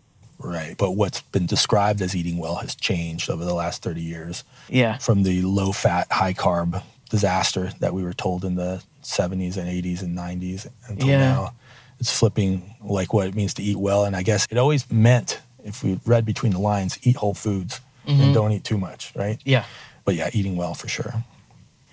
Right. 0.49 0.75
But 0.77 0.91
what's 0.91 1.21
been 1.21 1.45
described 1.45 2.01
as 2.01 2.15
eating 2.15 2.37
well 2.37 2.55
has 2.55 2.75
changed 2.75 3.29
over 3.29 3.43
the 3.45 3.53
last 3.53 3.81
30 3.83 4.01
years 4.01 4.43
Yeah. 4.69 4.97
from 4.97 5.23
the 5.23 5.41
low 5.41 5.71
fat, 5.71 6.07
high 6.11 6.33
carb 6.33 6.81
disaster 7.09 7.71
that 7.79 7.93
we 7.93 8.03
were 8.03 8.13
told 8.13 8.43
in 8.45 8.55
the 8.55 8.81
70s 9.03 9.57
and 9.57 9.67
80s 9.67 10.01
and 10.01 10.15
90s 10.17 10.67
until 10.87 11.07
Yeah. 11.09 11.19
now. 11.19 11.53
It's 11.99 12.17
flipping 12.17 12.75
like 12.81 13.13
what 13.13 13.27
it 13.27 13.35
means 13.35 13.53
to 13.55 13.63
eat 13.63 13.77
well. 13.77 14.05
And 14.05 14.15
I 14.15 14.23
guess 14.23 14.47
it 14.49 14.57
always 14.57 14.89
meant, 14.91 15.39
if 15.63 15.83
we 15.83 15.99
read 16.05 16.25
between 16.25 16.51
the 16.53 16.59
lines, 16.59 16.97
eat 17.03 17.15
whole 17.17 17.33
foods 17.33 17.79
Mm-hmm. 18.07 18.21
and 18.21 18.33
don't 18.33 18.51
eat 18.51 18.63
too 18.63 18.79
much, 18.79 19.11
right? 19.15 19.39
Yeah. 19.45 19.63
But 20.05 20.15
yeah, 20.15 20.31
eating 20.33 20.55
well 20.55 20.73
for 20.73 20.87
sure. 20.87 21.23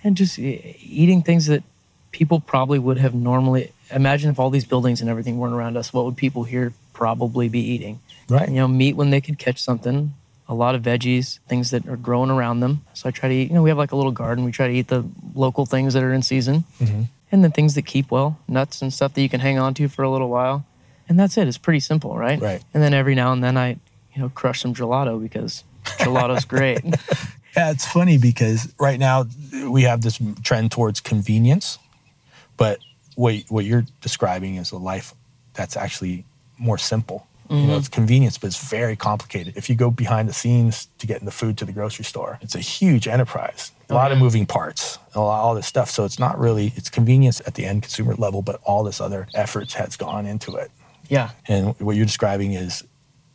And 0.03 0.17
just 0.17 0.39
e- 0.39 0.75
eating 0.81 1.21
things 1.21 1.45
that 1.45 1.61
people 2.11 2.39
probably 2.39 2.79
would 2.79 2.97
have 2.97 3.13
normally. 3.13 3.71
Imagine 3.91 4.31
if 4.31 4.39
all 4.39 4.49
these 4.49 4.65
buildings 4.65 5.01
and 5.01 5.09
everything 5.09 5.37
weren't 5.37 5.53
around 5.53 5.77
us, 5.77 5.93
what 5.93 6.05
would 6.05 6.17
people 6.17 6.43
here 6.45 6.73
probably 6.93 7.47
be 7.47 7.59
eating? 7.59 7.99
Right. 8.29 8.49
You 8.49 8.55
know, 8.55 8.67
meat 8.67 8.95
when 8.95 9.09
they 9.09 9.21
could 9.21 9.37
catch 9.39 9.59
something, 9.59 10.13
a 10.47 10.53
lot 10.53 10.75
of 10.75 10.81
veggies, 10.81 11.39
things 11.47 11.71
that 11.71 11.87
are 11.87 11.97
growing 11.97 12.29
around 12.29 12.59
them. 12.59 12.85
So 12.93 13.09
I 13.09 13.11
try 13.11 13.29
to 13.29 13.35
eat, 13.35 13.49
you 13.49 13.53
know, 13.53 13.63
we 13.63 13.69
have 13.69 13.77
like 13.77 13.91
a 13.91 13.95
little 13.95 14.11
garden. 14.11 14.43
We 14.43 14.51
try 14.51 14.67
to 14.67 14.73
eat 14.73 14.87
the 14.87 15.05
local 15.33 15.65
things 15.65 15.93
that 15.93 16.03
are 16.03 16.13
in 16.13 16.21
season. 16.21 16.63
Mm-hmm. 16.79 17.03
And 17.31 17.43
then 17.43 17.51
things 17.51 17.75
that 17.75 17.85
keep 17.85 18.09
well, 18.09 18.39
nuts 18.47 18.81
and 18.81 18.91
stuff 18.91 19.13
that 19.13 19.21
you 19.21 19.29
can 19.29 19.39
hang 19.39 19.59
on 19.59 19.75
to 19.75 19.87
for 19.87 20.03
a 20.03 20.09
little 20.09 20.29
while. 20.29 20.65
And 21.07 21.19
that's 21.19 21.37
it. 21.37 21.47
It's 21.47 21.57
pretty 21.57 21.79
simple, 21.79 22.17
right? 22.17 22.41
Right. 22.41 22.63
And 22.73 22.81
then 22.81 22.93
every 22.93 23.15
now 23.15 23.31
and 23.31 23.43
then 23.43 23.57
I, 23.57 23.77
you 24.13 24.21
know, 24.21 24.29
crush 24.29 24.61
some 24.61 24.73
gelato 24.73 25.21
because 25.21 25.63
gelato's 25.99 26.45
great. 26.45 26.83
Yeah, 27.55 27.71
it's 27.71 27.85
funny 27.85 28.17
because 28.17 28.73
right 28.79 28.99
now 28.99 29.25
we 29.67 29.83
have 29.83 30.01
this 30.01 30.19
trend 30.43 30.71
towards 30.71 31.01
convenience, 31.01 31.79
but 32.57 32.79
what 33.15 33.35
what 33.49 33.65
you're 33.65 33.85
describing 34.01 34.55
is 34.55 34.71
a 34.71 34.77
life 34.77 35.13
that's 35.53 35.75
actually 35.75 36.25
more 36.57 36.77
simple. 36.77 37.27
You 37.49 37.55
know, 37.55 37.63
mm-hmm. 37.63 37.71
it's 37.79 37.89
convenience, 37.89 38.37
but 38.37 38.47
it's 38.47 38.69
very 38.69 38.95
complicated. 38.95 39.57
If 39.57 39.71
you 39.71 39.75
go 39.75 39.89
behind 39.89 40.29
the 40.29 40.33
scenes 40.33 40.87
to 40.99 41.07
getting 41.07 41.25
the 41.25 41.31
food 41.31 41.57
to 41.57 41.65
the 41.65 41.71
grocery 41.71 42.05
store, 42.05 42.37
it's 42.41 42.53
a 42.53 42.59
huge 42.59 43.07
enterprise. 43.07 43.71
A 43.89 43.93
oh, 43.93 43.95
lot 43.95 44.11
of 44.11 44.19
moving 44.19 44.45
parts, 44.45 44.99
a 45.15 45.19
lot, 45.19 45.41
all 45.41 45.55
this 45.55 45.65
stuff. 45.65 45.89
So 45.89 46.05
it's 46.05 46.19
not 46.19 46.37
really 46.37 46.73
it's 46.75 46.91
convenience 46.91 47.41
at 47.47 47.55
the 47.55 47.65
end 47.65 47.81
consumer 47.81 48.13
level, 48.13 48.43
but 48.43 48.61
all 48.65 48.83
this 48.83 49.01
other 49.01 49.27
efforts 49.33 49.73
has 49.73 49.97
gone 49.97 50.27
into 50.27 50.57
it. 50.57 50.69
yeah. 51.07 51.31
And 51.47 51.73
what 51.79 51.95
you're 51.95 52.05
describing 52.05 52.53
is 52.53 52.83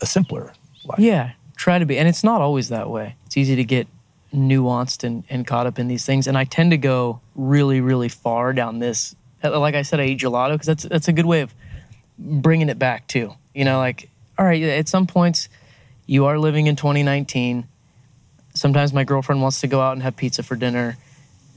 a 0.00 0.06
simpler 0.06 0.52
life. 0.84 1.00
Yeah, 1.00 1.32
try 1.56 1.80
to 1.80 1.86
be. 1.86 1.98
And 1.98 2.06
it's 2.06 2.22
not 2.22 2.40
always 2.40 2.68
that 2.68 2.88
way. 2.88 3.16
It's 3.26 3.36
easy 3.36 3.56
to 3.56 3.64
get 3.64 3.88
nuanced 4.32 5.02
and, 5.02 5.24
and 5.28 5.44
caught 5.44 5.66
up 5.66 5.80
in 5.80 5.88
these 5.88 6.04
things. 6.04 6.28
And 6.28 6.38
I 6.38 6.44
tend 6.44 6.70
to 6.70 6.76
go 6.76 7.20
really, 7.34 7.80
really 7.80 8.08
far 8.08 8.52
down 8.52 8.78
this. 8.78 9.16
Like 9.42 9.74
I 9.74 9.82
said, 9.82 9.98
I 9.98 10.04
eat 10.04 10.20
gelato 10.20 10.52
because 10.52 10.66
that's, 10.66 10.82
that's 10.84 11.08
a 11.08 11.12
good 11.12 11.26
way 11.26 11.40
of 11.40 11.52
bringing 12.16 12.68
it 12.68 12.78
back 12.78 13.08
too. 13.08 13.34
You 13.54 13.64
know, 13.64 13.78
like, 13.78 14.10
all 14.38 14.44
right, 14.44 14.62
at 14.62 14.88
some 14.88 15.06
points, 15.06 15.48
you 16.06 16.26
are 16.26 16.38
living 16.38 16.66
in 16.66 16.76
2019. 16.76 17.66
Sometimes 18.54 18.92
my 18.92 19.04
girlfriend 19.04 19.42
wants 19.42 19.60
to 19.60 19.66
go 19.66 19.80
out 19.80 19.92
and 19.92 20.02
have 20.02 20.16
pizza 20.16 20.42
for 20.42 20.56
dinner. 20.56 20.96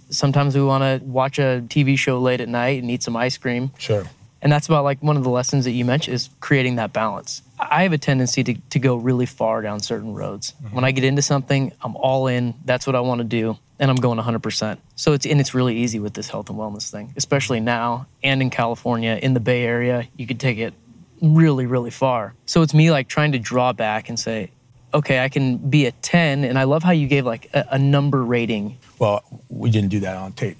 Sometimes 0.10 0.56
we 0.56 0.64
want 0.64 0.84
to 0.84 1.06
watch 1.06 1.38
a 1.38 1.64
TV 1.68 1.98
show 1.98 2.20
late 2.20 2.40
at 2.40 2.48
night 2.48 2.82
and 2.82 2.90
eat 2.90 3.04
some 3.04 3.16
ice 3.16 3.38
cream. 3.38 3.72
Sure. 3.78 4.06
And 4.42 4.52
that's 4.52 4.68
about 4.68 4.84
like 4.84 5.02
one 5.02 5.18
of 5.18 5.24
the 5.24 5.30
lessons 5.30 5.66
that 5.66 5.72
you 5.72 5.84
mentioned 5.84 6.16
is 6.16 6.30
creating 6.40 6.76
that 6.76 6.94
balance. 6.94 7.42
I 7.60 7.84
have 7.84 7.94
a 7.94 7.98
tendency 7.98 8.44
to, 8.44 8.54
to 8.70 8.80
go 8.80 8.96
really 8.96 9.26
far 9.26 9.62
down 9.62 9.80
certain 9.80 10.14
roads. 10.14 10.54
Mm-hmm. 10.64 10.76
When 10.76 10.84
I 10.86 10.92
get 10.92 11.04
into 11.04 11.24
something, 11.24 11.74
I'm 11.82 11.96
all 11.96 12.28
in. 12.28 12.54
That's 12.64 12.86
what 12.86 12.96
I 12.96 13.00
want 13.00 13.20
to 13.20 13.26
do. 13.26 13.58
And 13.80 13.90
I'm 13.90 13.98
going 13.98 14.20
100%. 14.20 14.78
So 14.96 15.14
it's, 15.14 15.26
and 15.26 15.40
it's 15.40 15.54
really 15.54 15.78
easy 15.78 16.00
with 16.00 16.14
this 16.14 16.30
health 16.30 16.50
and 16.50 16.58
wellness 16.58 16.90
thing, 16.90 17.14
especially 17.16 17.60
now 17.60 18.08
and 18.24 18.42
in 18.42 18.50
California, 18.50 19.20
in 19.22 19.34
the 19.34 19.40
Bay 19.40 19.64
Area, 19.64 20.08
you 20.16 20.28
could 20.28 20.40
take 20.40 20.58
it 20.60 20.74
really, 21.22 21.66
really 21.66 21.92
far. 21.92 22.34
So 22.46 22.62
it's 22.62 22.74
me 22.74 22.92
like 22.92 23.08
trying 23.08 23.32
to 23.34 23.40
draw 23.40 23.74
back 23.74 24.10
and 24.10 24.20
say, 24.20 24.52
okay, 24.94 25.20
I 25.24 25.30
can 25.30 25.58
be 25.58 25.86
a 25.86 25.92
10. 25.92 26.44
And 26.44 26.58
I 26.58 26.64
love 26.64 26.84
how 26.84 26.92
you 26.92 27.08
gave 27.08 27.26
like 27.26 27.50
a, 27.54 27.66
a 27.72 27.80
number 27.80 28.24
rating. 28.24 28.78
Well, 29.00 29.24
we 29.50 29.70
didn't 29.70 29.90
do 29.90 30.00
that 30.02 30.18
on 30.18 30.34
tape. 30.34 30.58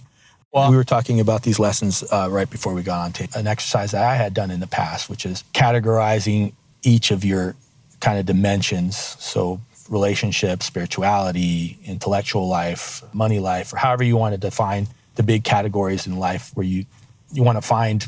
Well, 0.54 0.72
we 0.72 0.78
were 0.78 0.84
talking 0.84 1.20
about 1.20 1.44
these 1.44 1.60
lessons 1.60 2.04
uh, 2.12 2.30
right 2.32 2.50
before 2.50 2.74
we 2.74 2.82
got 2.82 3.00
on 3.00 3.12
tape. 3.12 3.36
An 3.36 3.48
exercise 3.48 3.92
that 3.92 4.04
I 4.04 4.16
had 4.16 4.34
done 4.34 4.50
in 4.50 4.60
the 4.60 4.68
past, 4.68 5.10
which 5.10 5.26
is 5.26 5.44
categorizing 5.54 6.54
each 6.84 7.12
of 7.12 7.26
your 7.26 7.56
kind 8.00 8.18
of 8.18 8.26
dimensions. 8.26 8.98
So, 8.98 9.62
relationships, 9.90 10.66
spirituality, 10.66 11.78
intellectual 11.86 12.48
life, 12.48 13.04
money 13.14 13.40
life, 13.40 13.74
or 13.74 13.78
however 13.78 14.04
you 14.04 14.18
want 14.18 14.34
to 14.34 14.38
define 14.38 14.88
the 15.16 15.24
big 15.24 15.44
categories 15.44 16.08
in 16.08 16.18
life 16.18 16.52
where 16.56 16.66
you, 16.66 16.86
you 17.32 17.44
want 17.44 17.58
to 17.58 17.62
find 17.62 18.08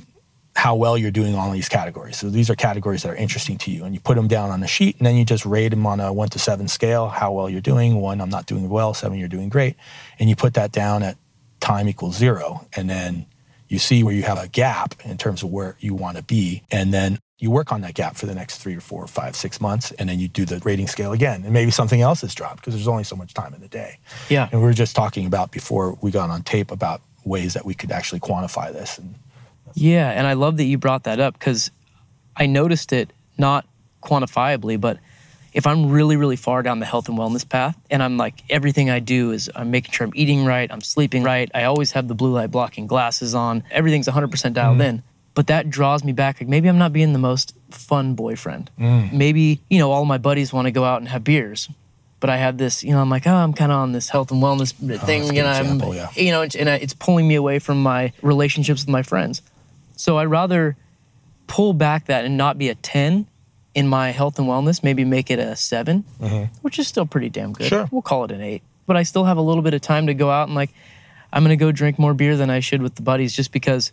how 0.59 0.75
well 0.75 0.95
you're 0.97 1.17
doing 1.21 1.35
on 1.35 1.53
these 1.53 1.69
categories. 1.69 2.17
So 2.19 2.29
these 2.29 2.49
are 2.51 2.55
categories 2.55 3.01
that 3.03 3.11
are 3.13 3.21
interesting 3.25 3.57
to 3.59 3.71
you, 3.71 3.85
and 3.85 3.91
you 3.95 4.01
put 4.09 4.15
them 4.15 4.27
down 4.27 4.51
on 4.51 4.61
a 4.63 4.67
sheet, 4.67 4.97
and 4.97 5.05
then 5.05 5.15
you 5.15 5.23
just 5.23 5.45
rate 5.45 5.69
them 5.69 5.85
on 5.87 5.99
a 5.99 6.11
one 6.21 6.29
to 6.29 6.39
seven 6.39 6.67
scale. 6.67 7.07
How 7.07 7.31
well 7.35 7.49
you're 7.49 7.67
doing. 7.73 8.01
One, 8.09 8.21
I'm 8.21 8.33
not 8.37 8.45
doing 8.45 8.67
well. 8.67 8.93
Seven, 8.93 9.17
you're 9.17 9.35
doing 9.37 9.49
great, 9.49 9.75
and 10.19 10.29
you 10.29 10.35
put 10.35 10.53
that 10.55 10.71
down 10.71 11.01
at 11.03 11.15
time 11.59 11.87
equals 11.87 12.17
zero, 12.17 12.67
and 12.75 12.89
then 12.89 13.25
You 13.69 13.77
see 13.77 14.03
where 14.03 14.13
you 14.13 14.23
have 14.23 14.43
a 14.43 14.47
gap 14.47 14.95
in 15.05 15.17
terms 15.17 15.43
of 15.43 15.51
where 15.51 15.77
you 15.79 15.93
want 15.93 16.17
to 16.17 16.23
be. 16.23 16.63
And 16.71 16.91
then 16.91 17.19
you 17.37 17.51
work 17.51 17.71
on 17.71 17.81
that 17.81 17.93
gap 17.93 18.15
for 18.15 18.25
the 18.25 18.33
next 18.33 18.57
three 18.57 18.75
or 18.75 18.81
four 18.81 19.03
or 19.03 19.07
five, 19.07 19.35
six 19.35 19.61
months. 19.61 19.91
And 19.93 20.09
then 20.09 20.19
you 20.19 20.27
do 20.27 20.43
the 20.43 20.59
rating 20.65 20.87
scale 20.87 21.13
again. 21.13 21.43
And 21.43 21.53
maybe 21.53 21.71
something 21.71 22.01
else 22.01 22.21
has 22.21 22.33
dropped 22.33 22.57
because 22.57 22.73
there's 22.73 22.87
only 22.87 23.03
so 23.03 23.15
much 23.15 23.33
time 23.33 23.53
in 23.53 23.61
the 23.61 23.67
day. 23.67 23.99
Yeah. 24.27 24.49
And 24.51 24.59
we 24.59 24.65
were 24.65 24.73
just 24.73 24.95
talking 24.95 25.27
about 25.27 25.51
before 25.51 25.97
we 26.01 26.09
got 26.09 26.31
on 26.31 26.41
tape 26.41 26.71
about 26.71 27.01
ways 27.23 27.53
that 27.53 27.63
we 27.63 27.75
could 27.75 27.91
actually 27.91 28.19
quantify 28.19 28.73
this. 28.73 28.97
And 28.97 29.13
Yeah, 29.75 30.09
and 30.09 30.27
I 30.27 30.33
love 30.33 30.57
that 30.57 30.65
you 30.65 30.77
brought 30.77 31.03
that 31.03 31.19
up 31.19 31.37
because 31.37 31.71
I 32.35 32.45
noticed 32.45 32.93
it 32.93 33.11
not 33.37 33.65
quantifiably, 34.01 34.79
but 34.79 34.99
if 35.53 35.65
I'm 35.65 35.89
really, 35.89 36.15
really 36.15 36.35
far 36.35 36.61
down 36.61 36.79
the 36.79 36.85
health 36.85 37.09
and 37.09 37.17
wellness 37.17 37.47
path 37.47 37.77
and 37.89 38.03
I'm 38.03 38.17
like, 38.17 38.43
everything 38.49 38.89
I 38.89 38.99
do 38.99 39.31
is 39.31 39.49
I'm 39.55 39.71
making 39.71 39.91
sure 39.91 40.05
I'm 40.05 40.13
eating 40.15 40.45
right, 40.45 40.71
I'm 40.71 40.81
sleeping 40.81 41.23
right, 41.23 41.49
I 41.53 41.63
always 41.63 41.91
have 41.93 42.07
the 42.07 42.15
blue 42.15 42.31
light 42.31 42.51
blocking 42.51 42.87
glasses 42.87 43.33
on, 43.33 43.63
everything's 43.71 44.07
100% 44.07 44.53
dialed 44.53 44.77
mm. 44.77 44.85
in. 44.85 45.03
But 45.33 45.47
that 45.47 45.69
draws 45.69 46.03
me 46.03 46.11
back. 46.11 46.41
Like 46.41 46.49
maybe 46.49 46.67
I'm 46.67 46.77
not 46.77 46.91
being 46.91 47.13
the 47.13 47.19
most 47.19 47.55
fun 47.71 48.15
boyfriend. 48.15 48.69
Mm. 48.79 49.13
Maybe, 49.13 49.61
you 49.69 49.79
know, 49.79 49.91
all 49.91 50.05
my 50.05 50.17
buddies 50.17 50.51
want 50.51 50.65
to 50.65 50.71
go 50.71 50.83
out 50.83 50.99
and 50.99 51.07
have 51.07 51.23
beers. 51.23 51.69
But 52.19 52.29
I 52.29 52.35
have 52.37 52.57
this, 52.57 52.83
you 52.83 52.91
know, 52.91 52.99
I'm 52.99 53.09
like, 53.09 53.25
oh, 53.25 53.33
I'm 53.33 53.53
kind 53.53 53.71
of 53.71 53.77
on 53.77 53.93
this 53.93 54.09
health 54.09 54.31
and 54.31 54.43
wellness 54.43 54.73
oh, 54.73 54.97
thing, 55.05 55.21
that's 55.21 55.31
a 55.31 55.35
you 55.35 55.43
know, 55.43 55.49
I'm, 55.49 55.93
yeah. 55.93 56.09
you 56.15 56.31
know, 56.31 56.41
and 56.41 56.69
I- 56.69 56.75
it's 56.75 56.93
pulling 56.93 57.27
me 57.27 57.35
away 57.35 57.59
from 57.59 57.81
my 57.81 58.11
relationships 58.21 58.81
with 58.81 58.89
my 58.89 59.03
friends. 59.03 59.41
So 59.99 60.17
I'd 60.17 60.31
rather 60.31 60.77
pull 61.47 61.73
back 61.73 62.05
that 62.05 62.23
and 62.23 62.37
not 62.37 62.57
be 62.57 62.69
a 62.69 62.75
10 62.75 63.27
in 63.75 63.87
my 63.89 64.11
health 64.11 64.39
and 64.39 64.47
wellness, 64.47 64.81
maybe 64.81 65.03
make 65.03 65.29
it 65.29 65.39
a 65.39 65.57
7, 65.57 66.05
mm-hmm. 66.21 66.43
which 66.61 66.79
is 66.79 66.87
still 66.87 67.05
pretty 67.05 67.29
damn 67.29 67.51
good. 67.51 67.67
Sure. 67.67 67.85
We'll 67.91 68.01
call 68.01 68.23
it 68.23 68.31
an 68.31 68.39
8. 68.39 68.61
But 68.85 68.95
I 68.95 69.03
still 69.03 69.25
have 69.25 69.35
a 69.35 69.41
little 69.41 69.61
bit 69.61 69.73
of 69.73 69.81
time 69.81 70.07
to 70.07 70.13
go 70.13 70.31
out 70.31 70.47
and 70.47 70.55
like 70.55 70.69
I'm 71.33 71.43
going 71.43 71.57
to 71.57 71.61
go 71.61 71.73
drink 71.73 71.99
more 71.99 72.13
beer 72.13 72.37
than 72.37 72.49
I 72.49 72.61
should 72.61 72.81
with 72.81 72.95
the 72.95 73.01
buddies 73.01 73.35
just 73.35 73.51
because 73.51 73.91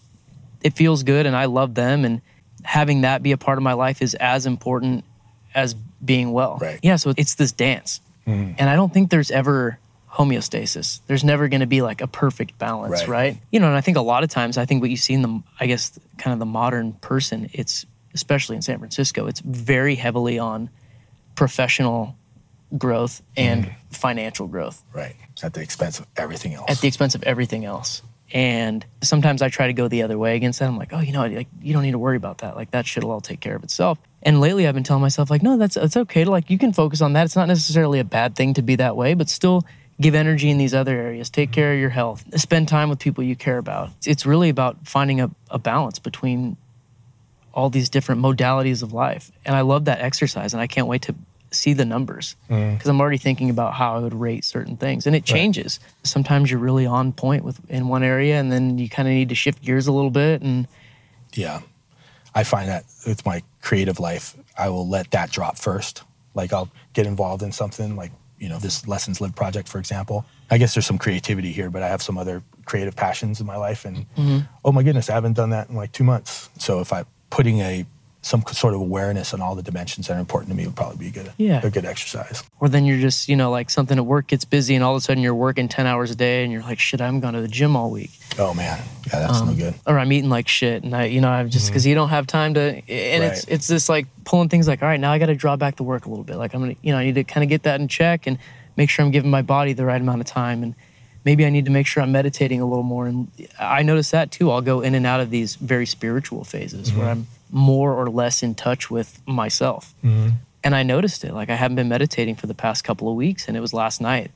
it 0.62 0.74
feels 0.74 1.02
good 1.02 1.26
and 1.26 1.34
I 1.34 1.46
love 1.46 1.74
them 1.74 2.04
and 2.04 2.22
having 2.62 3.00
that 3.00 3.20
be 3.24 3.32
a 3.32 3.36
part 3.36 3.58
of 3.58 3.64
my 3.64 3.72
life 3.72 4.00
is 4.00 4.14
as 4.14 4.46
important 4.46 5.04
as 5.56 5.74
being 6.04 6.30
well. 6.30 6.58
Right. 6.60 6.78
Yeah, 6.84 6.96
so 6.96 7.14
it's 7.16 7.34
this 7.34 7.50
dance. 7.50 8.00
Mm-hmm. 8.28 8.52
And 8.58 8.70
I 8.70 8.76
don't 8.76 8.94
think 8.94 9.10
there's 9.10 9.32
ever 9.32 9.80
homeostasis. 10.16 11.00
There's 11.06 11.24
never 11.24 11.48
going 11.48 11.60
to 11.60 11.66
be 11.66 11.82
like 11.82 12.00
a 12.00 12.06
perfect 12.06 12.58
balance, 12.58 13.00
Right. 13.00 13.08
right. 13.08 13.38
You 13.50 13.60
know, 13.60 13.66
and 13.66 13.76
I 13.76 13.80
think 13.80 13.96
a 13.96 14.02
lot 14.02 14.22
of 14.24 14.30
times 14.30 14.56
I 14.56 14.64
think 14.64 14.80
what 14.80 14.90
you 14.90 14.96
see 14.96 15.14
in 15.14 15.22
the 15.22 15.42
I 15.60 15.66
guess 15.66 15.98
kind 16.18 16.32
of 16.32 16.38
the 16.38 16.46
modern 16.46 16.94
person, 16.94 17.50
it's 17.52 17.84
especially 18.14 18.56
in 18.56 18.62
San 18.62 18.78
Francisco, 18.78 19.26
it's 19.26 19.40
very 19.40 19.94
heavily 19.94 20.38
on 20.38 20.70
professional 21.34 22.16
growth 22.78 23.22
and 23.36 23.66
mm. 23.66 23.74
financial 23.90 24.48
growth 24.48 24.82
right 24.92 25.14
at 25.42 25.54
the 25.54 25.60
expense 25.60 26.00
of 26.00 26.06
everything 26.16 26.54
else. 26.54 26.68
at 26.68 26.78
the 26.78 26.88
expense 26.88 27.14
of 27.14 27.22
everything 27.22 27.64
else. 27.64 28.02
And 28.32 28.84
sometimes 29.02 29.40
I 29.40 29.50
try 29.50 29.68
to 29.68 29.72
go 29.72 29.86
the 29.86 30.02
other 30.02 30.18
way 30.18 30.34
against 30.34 30.58
that. 30.58 30.68
I'm 30.68 30.76
like, 30.76 30.92
oh, 30.92 30.98
you 30.98 31.12
know, 31.12 31.24
like 31.26 31.46
you 31.62 31.72
don't 31.72 31.84
need 31.84 31.92
to 31.92 31.98
worry 31.98 32.16
about 32.16 32.38
that. 32.38 32.56
Like 32.56 32.72
that 32.72 32.84
shit'll 32.84 33.12
all 33.12 33.20
take 33.20 33.38
care 33.40 33.54
of 33.54 33.62
itself. 33.62 33.98
And 34.22 34.40
lately, 34.40 34.66
I've 34.66 34.74
been 34.74 34.82
telling 34.82 35.02
myself, 35.02 35.30
like, 35.30 35.44
no, 35.44 35.56
that's 35.56 35.76
it's 35.76 35.96
okay 35.96 36.24
to 36.24 36.30
like 36.30 36.50
you 36.50 36.58
can 36.58 36.72
focus 36.72 37.00
on 37.00 37.12
that. 37.12 37.26
It's 37.26 37.36
not 37.36 37.46
necessarily 37.46 38.00
a 38.00 38.04
bad 38.04 38.34
thing 38.34 38.54
to 38.54 38.62
be 38.62 38.74
that 38.76 38.96
way, 38.96 39.14
but 39.14 39.28
still 39.28 39.62
give 40.00 40.14
energy 40.14 40.50
in 40.50 40.58
these 40.58 40.74
other 40.74 40.96
areas. 40.96 41.30
Take 41.30 41.52
care 41.52 41.72
of 41.72 41.78
your 41.78 41.90
health. 41.90 42.24
Spend 42.38 42.68
time 42.68 42.88
with 42.88 42.98
people 42.98 43.24
you 43.24 43.36
care 43.36 43.58
about. 43.58 43.90
It's 44.04 44.26
really 44.26 44.48
about 44.48 44.86
finding 44.86 45.20
a, 45.20 45.30
a 45.50 45.58
balance 45.58 45.98
between 45.98 46.56
all 47.54 47.70
these 47.70 47.88
different 47.88 48.20
modalities 48.20 48.82
of 48.82 48.92
life. 48.92 49.32
And 49.44 49.56
I 49.56 49.62
love 49.62 49.86
that 49.86 50.00
exercise, 50.00 50.52
and 50.52 50.60
I 50.60 50.66
can't 50.66 50.86
wait 50.86 51.02
to 51.02 51.14
see 51.52 51.72
the 51.72 51.84
numbers 51.84 52.36
mm. 52.50 52.74
because 52.74 52.88
I'm 52.88 53.00
already 53.00 53.18
thinking 53.18 53.48
about 53.48 53.72
how 53.72 53.96
I 53.96 53.98
would 54.00 54.12
rate 54.12 54.44
certain 54.44 54.76
things, 54.76 55.06
and 55.06 55.16
it 55.16 55.24
changes. 55.24 55.80
Sometimes 56.02 56.50
you're 56.50 56.60
really 56.60 56.84
on 56.86 57.12
point 57.12 57.44
with 57.44 57.58
in 57.70 57.88
one 57.88 58.02
area, 58.02 58.38
and 58.38 58.52
then 58.52 58.78
you 58.78 58.90
kind 58.90 59.08
of 59.08 59.14
need 59.14 59.30
to 59.30 59.34
shift 59.34 59.62
gears 59.62 59.86
a 59.86 59.92
little 59.92 60.10
bit. 60.10 60.42
And 60.42 60.68
Yeah. 61.32 61.60
I 62.34 62.44
find 62.44 62.68
that 62.68 62.84
with 63.06 63.24
my 63.24 63.42
creative 63.62 63.98
life, 63.98 64.36
I 64.58 64.68
will 64.68 64.86
let 64.86 65.10
that 65.12 65.30
drop 65.30 65.56
first. 65.56 66.02
Like 66.34 66.52
I'll 66.52 66.68
get 66.92 67.06
involved 67.06 67.42
in 67.42 67.50
something 67.50 67.96
like, 67.96 68.12
you 68.38 68.48
know, 68.48 68.58
this 68.58 68.86
Lessons 68.86 69.20
Lived 69.20 69.36
project, 69.36 69.68
for 69.68 69.78
example. 69.78 70.26
I 70.50 70.58
guess 70.58 70.74
there's 70.74 70.86
some 70.86 70.98
creativity 70.98 71.52
here, 71.52 71.70
but 71.70 71.82
I 71.82 71.88
have 71.88 72.02
some 72.02 72.18
other 72.18 72.42
creative 72.64 72.94
passions 72.94 73.40
in 73.40 73.46
my 73.46 73.56
life. 73.56 73.84
And 73.84 73.98
mm-hmm. 74.14 74.38
oh 74.64 74.72
my 74.72 74.82
goodness, 74.82 75.08
I 75.10 75.14
haven't 75.14 75.34
done 75.34 75.50
that 75.50 75.68
in 75.68 75.76
like 75.76 75.92
two 75.92 76.04
months. 76.04 76.50
So 76.58 76.80
if 76.80 76.92
I 76.92 77.04
putting 77.30 77.60
a 77.60 77.86
some 78.26 78.42
sort 78.50 78.74
of 78.74 78.80
awareness 78.80 79.32
on 79.32 79.40
all 79.40 79.54
the 79.54 79.62
dimensions 79.62 80.08
that 80.08 80.16
are 80.16 80.18
important 80.18 80.50
to 80.50 80.56
me 80.56 80.66
would 80.66 80.74
probably 80.74 80.96
be 80.96 81.06
a 81.06 81.10
good, 81.10 81.32
Yeah. 81.38 81.60
a 81.62 81.70
good 81.70 81.84
exercise. 81.84 82.42
or 82.58 82.68
then 82.68 82.84
you're 82.84 82.98
just 82.98 83.28
you 83.28 83.36
know 83.36 83.52
like 83.52 83.70
something 83.70 83.96
at 83.96 84.04
work 84.04 84.26
gets 84.26 84.44
busy, 84.44 84.74
and 84.74 84.82
all 84.82 84.94
of 84.96 84.98
a 84.98 85.00
sudden 85.00 85.22
you're 85.22 85.34
working 85.34 85.68
ten 85.68 85.86
hours 85.86 86.10
a 86.10 86.16
day, 86.16 86.42
and 86.42 86.52
you're 86.52 86.62
like, 86.62 86.80
shit, 86.80 87.00
I 87.00 87.04
haven't 87.04 87.20
gone 87.20 87.34
to 87.34 87.40
the 87.40 87.46
gym 87.46 87.76
all 87.76 87.90
week. 87.90 88.10
Oh 88.36 88.52
man, 88.52 88.82
yeah, 89.06 89.20
that's 89.20 89.40
no 89.42 89.48
um, 89.48 89.56
good. 89.56 89.74
or 89.86 89.98
I'm 90.00 90.10
eating 90.10 90.28
like 90.28 90.48
shit, 90.48 90.82
and 90.82 90.92
I, 90.94 91.04
you 91.04 91.20
know, 91.20 91.28
I'm 91.28 91.50
just 91.50 91.66
mm-hmm. 91.66 91.72
because 91.72 91.86
you 91.86 91.94
don't 91.94 92.08
have 92.08 92.26
time 92.26 92.54
to, 92.54 92.60
and 92.60 92.82
it's 93.22 93.44
Right. 93.46 93.54
it's 93.54 93.68
this 93.68 93.88
like 93.88 94.06
pulling 94.24 94.48
things 94.48 94.66
like, 94.66 94.82
all 94.82 94.88
right, 94.88 94.98
now 94.98 95.12
I 95.12 95.18
got 95.20 95.26
to 95.26 95.36
draw 95.36 95.54
back 95.54 95.76
the 95.76 95.84
work 95.84 96.06
a 96.06 96.08
little 96.08 96.24
bit. 96.24 96.34
Like 96.36 96.52
I'm 96.52 96.60
gonna, 96.60 96.74
you 96.82 96.90
know, 96.92 96.98
I 96.98 97.04
need 97.04 97.14
to 97.14 97.24
kind 97.24 97.44
of 97.44 97.48
get 97.48 97.62
that 97.62 97.80
in 97.80 97.86
check 97.86 98.26
and 98.26 98.38
make 98.76 98.90
sure 98.90 99.04
I'm 99.04 99.12
giving 99.12 99.30
my 99.30 99.42
body 99.42 99.72
the 99.72 99.84
right 99.84 100.00
amount 100.00 100.20
of 100.20 100.26
time, 100.26 100.64
and 100.64 100.74
maybe 101.24 101.46
I 101.46 101.50
need 101.50 101.66
to 101.66 101.70
make 101.70 101.86
sure 101.86 102.02
I'm 102.02 102.10
meditating 102.12 102.60
a 102.60 102.66
little 102.66 102.82
more. 102.82 103.06
And 103.06 103.30
I 103.60 103.82
notice 103.84 104.10
that 104.10 104.32
too. 104.32 104.50
I'll 104.50 104.62
go 104.62 104.80
in 104.80 104.96
and 104.96 105.06
out 105.06 105.20
of 105.20 105.30
these 105.30 105.54
very 105.54 105.86
spiritual 105.86 106.42
phases 106.42 106.92
where 106.92 107.06
mm-hmm. 107.06 107.20
I'm 107.20 107.26
more 107.50 107.92
or 107.92 108.10
less 108.10 108.42
in 108.42 108.54
touch 108.54 108.90
with 108.90 109.20
myself. 109.26 109.94
Mm-hmm. 110.04 110.30
And 110.64 110.74
I 110.74 110.82
noticed 110.82 111.24
it. 111.24 111.32
Like 111.32 111.48
I 111.50 111.54
haven't 111.54 111.76
been 111.76 111.88
meditating 111.88 112.34
for 112.36 112.46
the 112.46 112.54
past 112.54 112.82
couple 112.84 113.08
of 113.08 113.14
weeks, 113.14 113.46
and 113.48 113.56
it 113.56 113.60
was 113.60 113.72
last 113.72 114.00
night 114.00 114.30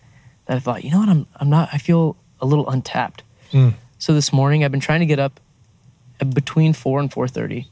that 0.46 0.56
I 0.56 0.60
thought, 0.60 0.84
you 0.84 0.90
know 0.90 0.98
what, 1.00 1.08
I'm 1.08 1.26
I'm 1.36 1.50
not. 1.50 1.68
I 1.72 1.78
feel 1.78 2.16
a 2.40 2.46
little 2.46 2.68
untapped. 2.68 3.22
Mm. 3.52 3.74
So 3.98 4.14
this 4.14 4.32
morning 4.32 4.64
I've 4.64 4.70
been 4.70 4.80
trying 4.80 5.00
to 5.00 5.06
get 5.06 5.18
up 5.18 5.40
between 6.34 6.72
four 6.72 7.00
and 7.00 7.12
four 7.12 7.26
thirty 7.26 7.68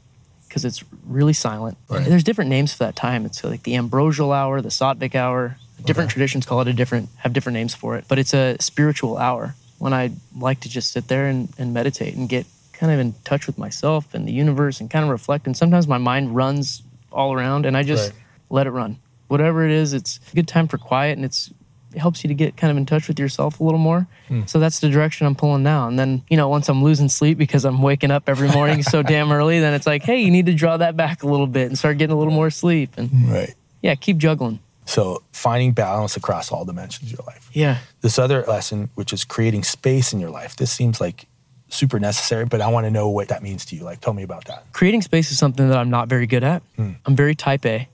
because 0.47 0.65
it's 0.65 0.83
really 1.05 1.33
silent. 1.33 1.77
Right. 1.87 2.03
There's 2.05 2.23
different 2.23 2.49
names 2.49 2.73
for 2.73 2.83
that 2.83 2.95
time. 2.95 3.25
It's 3.25 3.43
like 3.43 3.63
the 3.63 3.75
ambrosial 3.75 4.31
hour, 4.31 4.61
the 4.61 4.69
sattvic 4.69 5.15
hour. 5.15 5.57
Different 5.85 6.11
traditions 6.11 6.45
call 6.45 6.59
it 6.59 6.67
a 6.67 6.73
different 6.73 7.07
have 7.17 7.31
different 7.31 7.53
names 7.53 7.73
for 7.73 7.95
it, 7.95 8.03
but 8.09 8.19
it's 8.19 8.33
a 8.33 8.57
spiritual 8.59 9.17
hour 9.17 9.55
when 9.77 9.93
I 9.93 10.11
like 10.37 10.59
to 10.61 10.69
just 10.69 10.91
sit 10.91 11.07
there 11.07 11.27
and, 11.27 11.47
and 11.57 11.73
meditate 11.73 12.15
and 12.15 12.27
get 12.27 12.45
kind 12.79 12.91
of 12.91 12.99
in 12.99 13.13
touch 13.25 13.45
with 13.47 13.57
myself 13.57 14.13
and 14.13 14.27
the 14.27 14.31
universe 14.31 14.79
and 14.79 14.89
kind 14.89 15.03
of 15.03 15.09
reflect. 15.11 15.45
And 15.47 15.55
sometimes 15.57 15.87
my 15.87 15.97
mind 15.97 16.35
runs 16.35 16.81
all 17.11 17.33
around, 17.33 17.65
and 17.65 17.75
I 17.75 17.83
just 17.83 18.11
Right. 18.11 18.19
let 18.49 18.67
it 18.67 18.71
run. 18.71 18.97
Whatever 19.27 19.65
it 19.65 19.71
is, 19.71 19.93
it's 19.93 20.19
a 20.31 20.35
good 20.35 20.47
time 20.47 20.67
for 20.67 20.77
quiet, 20.77 21.17
and 21.17 21.25
it's 21.25 21.51
it 21.91 21.97
helps 21.97 22.23
you 22.23 22.27
to 22.27 22.35
get 22.35 22.55
kind 22.55 22.69
of 22.69 22.77
in 22.77 22.85
touch 22.85 23.07
with 23.07 23.17
yourself 23.19 23.59
a 23.59 23.63
little 23.63 23.79
more. 23.79 24.05
Hmm. 24.27 24.41
So 24.45 24.59
that's 24.59 24.79
the 24.79 24.89
direction 24.89 25.25
I'm 25.25 25.33
pulling 25.33 25.63
now. 25.63 25.87
And 25.87 25.97
then, 25.97 26.21
you 26.29 26.37
know, 26.37 26.47
once 26.47 26.69
I'm 26.69 26.83
losing 26.83 27.09
sleep 27.09 27.39
because 27.39 27.65
I'm 27.65 27.81
waking 27.81 28.11
up 28.11 28.29
every 28.29 28.47
morning 28.49 28.83
so 28.83 29.01
damn 29.13 29.31
early, 29.31 29.59
then 29.59 29.73
it's 29.73 29.87
like, 29.87 30.03
hey, 30.03 30.21
you 30.21 30.29
need 30.29 30.45
to 30.45 30.53
draw 30.53 30.77
that 30.77 30.95
back 30.95 31.23
a 31.23 31.27
little 31.27 31.47
bit 31.47 31.65
and 31.67 31.75
start 31.75 31.97
getting 31.97 32.13
a 32.15 32.17
little 32.19 32.31
more 32.31 32.51
sleep. 32.51 32.91
And 32.95 33.09
Right. 33.27 33.55
yeah, 33.81 33.95
keep 33.95 34.17
juggling. 34.19 34.59
So 34.85 35.23
finding 35.31 35.71
balance 35.71 36.15
across 36.15 36.51
all 36.51 36.63
dimensions 36.63 37.11
of 37.11 37.17
your 37.17 37.25
life. 37.25 37.49
Yeah. 37.53 37.79
this 38.01 38.19
other 38.19 38.45
lesson, 38.47 38.89
which 38.93 39.11
is 39.11 39.23
creating 39.25 39.63
space 39.63 40.13
in 40.13 40.19
your 40.19 40.29
life. 40.29 40.55
This 40.57 40.71
seems 40.71 41.01
like 41.01 41.25
super 41.69 41.99
necessary, 41.99 42.45
but 42.45 42.61
I 42.61 42.67
want 42.67 42.85
to 42.85 42.91
know 42.91 43.09
what 43.09 43.29
that 43.29 43.41
means 43.41 43.65
to 43.65 43.75
you. 43.75 43.83
Like, 43.83 44.01
tell 44.01 44.13
me 44.13 44.23
about 44.23 44.45
that. 44.45 44.65
Creating 44.73 45.01
space 45.01 45.31
is 45.31 45.37
something 45.37 45.69
that 45.69 45.77
I'm 45.77 45.89
not 45.89 46.07
very 46.07 46.27
good 46.27 46.43
at. 46.43 46.61
Hmm. 46.75 46.91
I'm 47.05 47.15
very 47.15 47.35
type 47.35 47.65
A. 47.65 47.87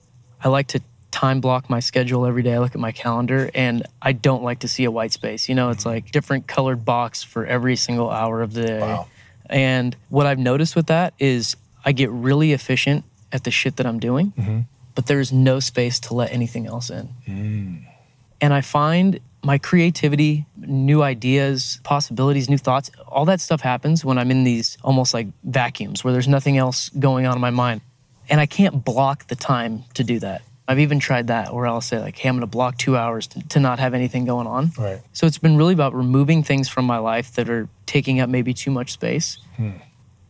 I 0.44 0.50
like 0.50 0.68
to 0.68 0.82
time 1.12 1.40
block 1.40 1.70
my 1.70 1.80
schedule 1.80 2.26
every 2.26 2.44
day. 2.44 2.54
I 2.54 2.60
look 2.60 2.76
at 2.76 2.82
my 2.82 2.92
calendar 2.92 3.50
and 3.54 3.86
I 4.02 4.12
don't 4.12 4.44
like 4.44 4.60
to 4.60 4.68
see 4.68 4.84
a 4.84 4.92
white 4.92 5.14
space. 5.14 5.48
You 5.48 5.56
know, 5.56 5.70
it's 5.70 5.84
hmm. 5.84 5.90
like 5.90 6.12
different 6.12 6.48
colored 6.48 6.84
box 6.84 7.24
for 7.24 7.46
every 7.46 7.76
single 7.76 8.10
hour 8.10 8.42
of 8.42 8.54
the 8.54 8.66
day. 8.66 8.80
Wow. 8.80 9.08
And 9.50 9.96
what 10.10 10.26
I've 10.26 10.40
noticed 10.40 10.76
with 10.76 10.88
that 10.88 11.14
is 11.20 11.56
I 11.84 11.92
get 11.92 12.10
really 12.10 12.52
efficient 12.54 13.06
at 13.32 13.44
the 13.44 13.52
shit 13.52 13.78
that 13.78 13.86
I'm 13.86 14.00
doing, 14.00 14.32
mm-hmm. 14.32 14.60
but 14.96 15.06
there's 15.06 15.32
no 15.32 15.60
space 15.60 16.00
to 16.02 16.14
let 16.14 16.32
anything 16.32 16.66
else 16.66 16.90
in. 16.90 17.08
Hmm. 17.26 17.76
And 18.42 18.54
I 18.54 18.62
find 18.62 19.20
my 19.46 19.60
creativity, 19.60 20.46
new 20.58 21.04
ideas, 21.04 21.80
possibilities, 21.84 22.50
new 22.50 22.58
thoughts, 22.58 22.90
all 23.08 23.26
that 23.26 23.40
stuff 23.40 23.62
happens 23.62 24.04
when 24.04 24.18
I'm 24.18 24.32
in 24.32 24.44
these 24.44 24.76
almost 24.84 25.14
like 25.14 25.28
vacuums 25.44 26.04
where 26.04 26.12
there's 26.12 26.28
nothing 26.28 26.58
else 26.58 26.90
going 26.90 27.28
on 27.28 27.36
in 27.36 27.42
my 27.42 27.52
mind. 27.52 27.82
And 28.28 28.42
I 28.42 28.48
can't 28.48 28.84
block 28.84 29.28
the 29.28 29.36
time 29.36 29.84
to 29.94 30.04
do 30.04 30.18
that. 30.20 30.42
I've 30.68 30.80
even 30.80 30.98
tried 30.98 31.28
that 31.28 31.54
where 31.54 31.68
I'll 31.68 31.80
say, 31.80 32.00
like, 32.00 32.18
hey, 32.18 32.28
I'm 32.28 32.38
gonna 32.38 32.48
block 32.48 32.80
two 32.80 32.98
hours 32.98 33.28
to, 33.28 33.48
to 33.50 33.60
not 33.60 33.78
have 33.78 33.94
anything 33.94 34.26
going 34.26 34.48
on. 34.48 34.72
Right. 34.80 35.00
So 35.14 35.28
it's 35.28 35.38
been 35.38 35.58
really 35.58 35.76
about 35.76 35.94
removing 35.94 36.42
things 36.42 36.68
from 36.68 36.86
my 36.86 36.98
life 36.98 37.34
that 37.34 37.48
are 37.48 37.70
taking 37.86 38.20
up 38.20 38.30
maybe 38.30 38.52
too 38.52 38.72
much 38.72 38.92
space 38.94 39.38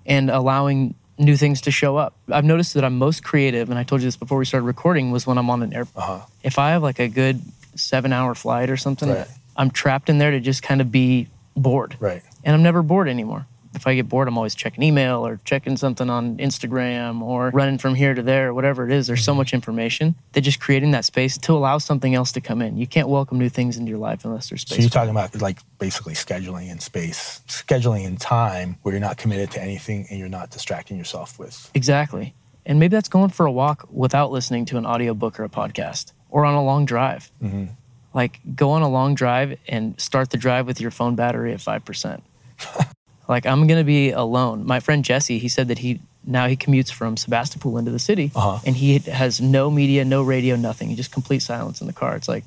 and 0.05 0.29
allowing 0.29 0.93
new 1.17 1.37
things 1.37 1.61
to 1.61 1.71
show 1.71 1.95
up. 1.95 2.17
I've 2.29 2.43
noticed 2.43 2.73
that 2.73 2.83
I'm 2.83 2.97
most 2.97 3.23
creative, 3.23 3.69
and 3.69 3.79
I 3.79 3.83
told 3.83 4.01
you 4.01 4.07
this 4.07 4.17
before 4.17 4.37
we 4.37 4.43
started 4.43 4.65
recording, 4.65 5.11
was 5.11 5.25
when 5.25 5.37
I'm 5.37 5.49
on 5.49 5.63
an 5.63 5.73
airplane. 5.73 6.03
Uh-huh. 6.03 6.25
If 6.43 6.59
I 6.59 6.71
have 6.71 6.83
like 6.83 6.99
a 6.99 7.07
good 7.07 7.41
seven 7.75 8.11
hour 8.13 8.35
flight 8.35 8.69
or 8.69 8.77
something, 8.77 9.09
Right. 9.09 9.27
I'm 9.57 9.71
trapped 9.71 10.09
in 10.09 10.17
there 10.17 10.31
to 10.31 10.39
just 10.39 10.63
kind 10.63 10.81
of 10.81 10.91
be 10.91 11.27
bored. 11.55 11.95
Right. 11.99 12.21
And 12.43 12.53
I'm 12.55 12.63
never 12.63 12.81
bored 12.83 13.07
anymore. 13.07 13.47
if 13.73 13.85
I 13.87 13.93
get 13.95 14.07
bored, 14.07 14.29
I'm 14.29 14.37
always 14.37 14.55
checking 14.55 14.83
email 14.83 15.27
or 15.27 15.37
checking 15.43 15.75
something 15.75 16.09
on 16.09 16.37
Instagram 16.37 17.21
or 17.21 17.49
running 17.49 17.77
from 17.77 17.93
here 17.93 18.13
to 18.13 18.21
there, 18.21 18.47
or 18.49 18.53
whatever 18.53 18.85
it 18.85 18.91
is. 18.93 19.07
There's 19.07 19.21
so 19.23 19.33
Mm-hmm. 19.33 19.37
much 19.39 19.53
information 19.53 20.15
that 20.31 20.41
just 20.41 20.61
creating 20.61 20.91
that 20.91 21.03
space 21.03 21.37
to 21.39 21.51
allow 21.51 21.77
something 21.77 22.15
else 22.15 22.31
to 22.33 22.41
come 22.41 22.61
in. 22.61 22.77
You 22.77 22.87
can't 22.87 23.09
welcome 23.09 23.37
new 23.37 23.49
things 23.49 23.75
into 23.75 23.89
your 23.89 23.99
life 23.99 24.23
unless 24.23 24.47
there's 24.49 24.61
space. 24.61 24.77
So 24.77 24.81
you're 24.81 24.89
talking 24.89 25.09
about 25.11 25.41
like 25.41 25.59
basically 25.77 26.13
scheduling 26.13 26.69
in 26.71 26.79
space, 26.79 27.41
scheduling 27.49 28.05
in 28.05 28.15
time 28.15 28.77
where 28.83 28.93
you're 28.93 29.01
not 29.01 29.17
committed 29.17 29.51
to 29.51 29.61
anything 29.61 30.07
and 30.09 30.19
you're 30.19 30.29
not 30.29 30.51
distracting 30.51 30.97
yourself 30.97 31.37
with. 31.37 31.69
Exactly. 31.73 32.33
And 32.65 32.79
maybe 32.79 32.95
that's 32.95 33.09
going 33.09 33.29
for 33.29 33.45
a 33.45 33.51
walk 33.51 33.87
without 33.91 34.31
listening 34.31 34.63
to 34.67 34.77
an 34.77 34.85
audiobook 34.85 35.37
or 35.37 35.43
a 35.43 35.49
podcast 35.49 36.13
or 36.35 36.43
on 36.43 36.53
a 36.53 36.61
long 36.63 36.83
drive. 36.85 37.31
Mm-hmm. 37.41 37.67
Like 38.13 38.41
go 38.55 38.71
on 38.71 38.81
a 38.81 38.89
long 38.89 39.15
drive 39.15 39.57
and 39.69 39.99
start 39.99 40.31
the 40.31 40.37
drive 40.37 40.67
with 40.67 40.81
your 40.81 40.91
phone 40.91 41.15
battery 41.15 41.53
at 41.53 41.59
5%. 41.59 42.21
like 43.29 43.45
I'm 43.45 43.67
going 43.67 43.79
to 43.79 43.85
be 43.85 44.11
alone. 44.11 44.65
My 44.65 44.81
friend 44.81 45.03
Jesse, 45.05 45.39
he 45.39 45.47
said 45.47 45.69
that 45.69 45.79
he 45.79 46.01
now 46.27 46.47
he 46.47 46.57
commutes 46.57 46.91
from 46.91 47.15
Sebastopol 47.15 47.77
into 47.77 47.91
the 47.91 47.99
city 47.99 48.31
Uh-huh. 48.35 48.59
and 48.65 48.75
he 48.75 48.97
has 48.99 49.39
no 49.39 49.69
media, 49.71 50.03
no 50.03 50.23
radio, 50.23 50.55
nothing. 50.57 50.89
He 50.89 50.95
Just 50.95 51.11
complete 51.13 51.41
silence 51.41 51.79
in 51.79 51.87
the 51.87 51.93
car. 51.93 52.15
It's 52.17 52.27
like 52.27 52.43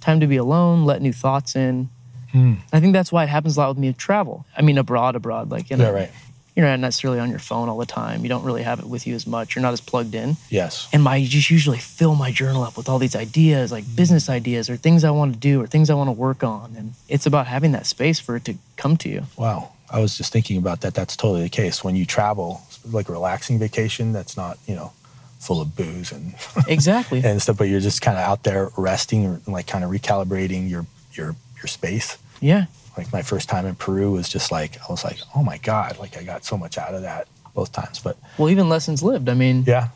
time 0.00 0.18
to 0.18 0.26
be 0.26 0.36
alone, 0.36 0.84
let 0.84 1.00
new 1.00 1.12
thoughts 1.12 1.54
in. 1.54 1.90
Hmm. 2.32 2.54
I 2.72 2.80
think 2.80 2.92
that's 2.92 3.12
why 3.12 3.22
it 3.24 3.28
happens 3.28 3.56
a 3.56 3.60
lot 3.60 3.68
with 3.68 3.78
me 3.78 3.88
with 3.88 3.98
travel. 3.98 4.46
I 4.56 4.62
mean, 4.62 4.78
abroad, 4.78 5.14
abroad, 5.14 5.50
like, 5.50 5.70
you 5.70 5.76
know, 5.76 5.84
Yeah, 5.92 6.00
right. 6.00 6.10
You're 6.56 6.66
not 6.66 6.80
necessarily 6.80 7.18
on 7.18 7.30
your 7.30 7.38
phone 7.38 7.68
all 7.68 7.78
the 7.78 7.86
time. 7.86 8.22
You 8.22 8.28
don't 8.28 8.44
really 8.44 8.62
have 8.62 8.78
it 8.78 8.84
with 8.86 9.06
you 9.06 9.14
as 9.14 9.26
much. 9.26 9.54
You're 9.56 9.62
not 9.62 9.72
as 9.72 9.80
plugged 9.80 10.14
in. 10.14 10.36
Yes. 10.50 10.88
And 10.92 11.02
my 11.02 11.14
I 11.16 11.24
just 11.24 11.50
usually 11.50 11.78
fill 11.78 12.14
my 12.14 12.30
journal 12.30 12.62
up 12.62 12.76
with 12.76 12.88
all 12.88 12.98
these 12.98 13.16
ideas, 13.16 13.72
like 13.72 13.84
business 13.96 14.28
ideas 14.28 14.68
or 14.68 14.76
things 14.76 15.02
I 15.04 15.10
want 15.10 15.32
to 15.34 15.38
do 15.38 15.62
or 15.62 15.66
things 15.66 15.88
I 15.88 15.94
want 15.94 16.08
to 16.08 16.12
work 16.12 16.42
on. 16.44 16.74
And 16.76 16.92
it's 17.08 17.26
about 17.26 17.46
having 17.46 17.72
that 17.72 17.86
space 17.86 18.18
for 18.20 18.36
it 18.36 18.44
to 18.46 18.54
come 18.76 18.96
to 18.98 19.08
you. 19.08 19.22
Wow. 19.36 19.70
I 19.90 20.00
was 20.00 20.16
just 20.16 20.32
thinking 20.32 20.56
about 20.58 20.80
that. 20.82 20.94
That's 20.94 21.16
totally 21.16 21.42
the 21.42 21.48
case. 21.50 21.84
When 21.84 21.96
you 21.96 22.04
travel, 22.06 22.62
like 22.90 23.08
a 23.08 23.12
relaxing 23.12 23.58
vacation, 23.58 24.12
that's 24.12 24.36
not, 24.36 24.58
you 24.66 24.74
know, 24.74 24.92
full 25.38 25.60
of 25.60 25.74
booze 25.76 26.12
and, 26.12 26.34
Exactly. 26.68 27.22
and 27.24 27.40
stuff, 27.42 27.58
but 27.58 27.68
you're 27.68 27.80
just 27.80 28.00
kind 28.02 28.16
of 28.16 28.24
out 28.24 28.42
there 28.44 28.70
resting 28.76 29.26
or 29.26 29.40
like 29.46 29.66
kind 29.66 29.84
of 29.84 29.90
recalibrating 29.90 30.68
your, 30.70 30.86
your, 31.12 31.34
your 31.56 31.66
space. 31.66 32.18
yeah. 32.40 32.66
Like 32.96 33.12
my 33.12 33.22
first 33.22 33.48
time 33.48 33.66
in 33.66 33.74
Peru 33.74 34.12
was 34.12 34.28
just 34.28 34.52
like, 34.52 34.76
I 34.80 34.90
was 34.90 35.04
like, 35.04 35.18
oh 35.34 35.42
my 35.42 35.58
God, 35.58 35.98
like 35.98 36.16
I 36.16 36.22
got 36.22 36.44
so 36.44 36.56
much 36.58 36.76
out 36.78 36.94
of 36.94 37.02
that 37.02 37.26
both 37.54 37.72
times. 37.72 37.98
But 38.00 38.16
Well, 38.38 38.50
even 38.50 38.68
lessons 38.68 39.02
lived. 39.02 39.28
I 39.28 39.34
mean, 39.34 39.64
yeah, 39.66 39.88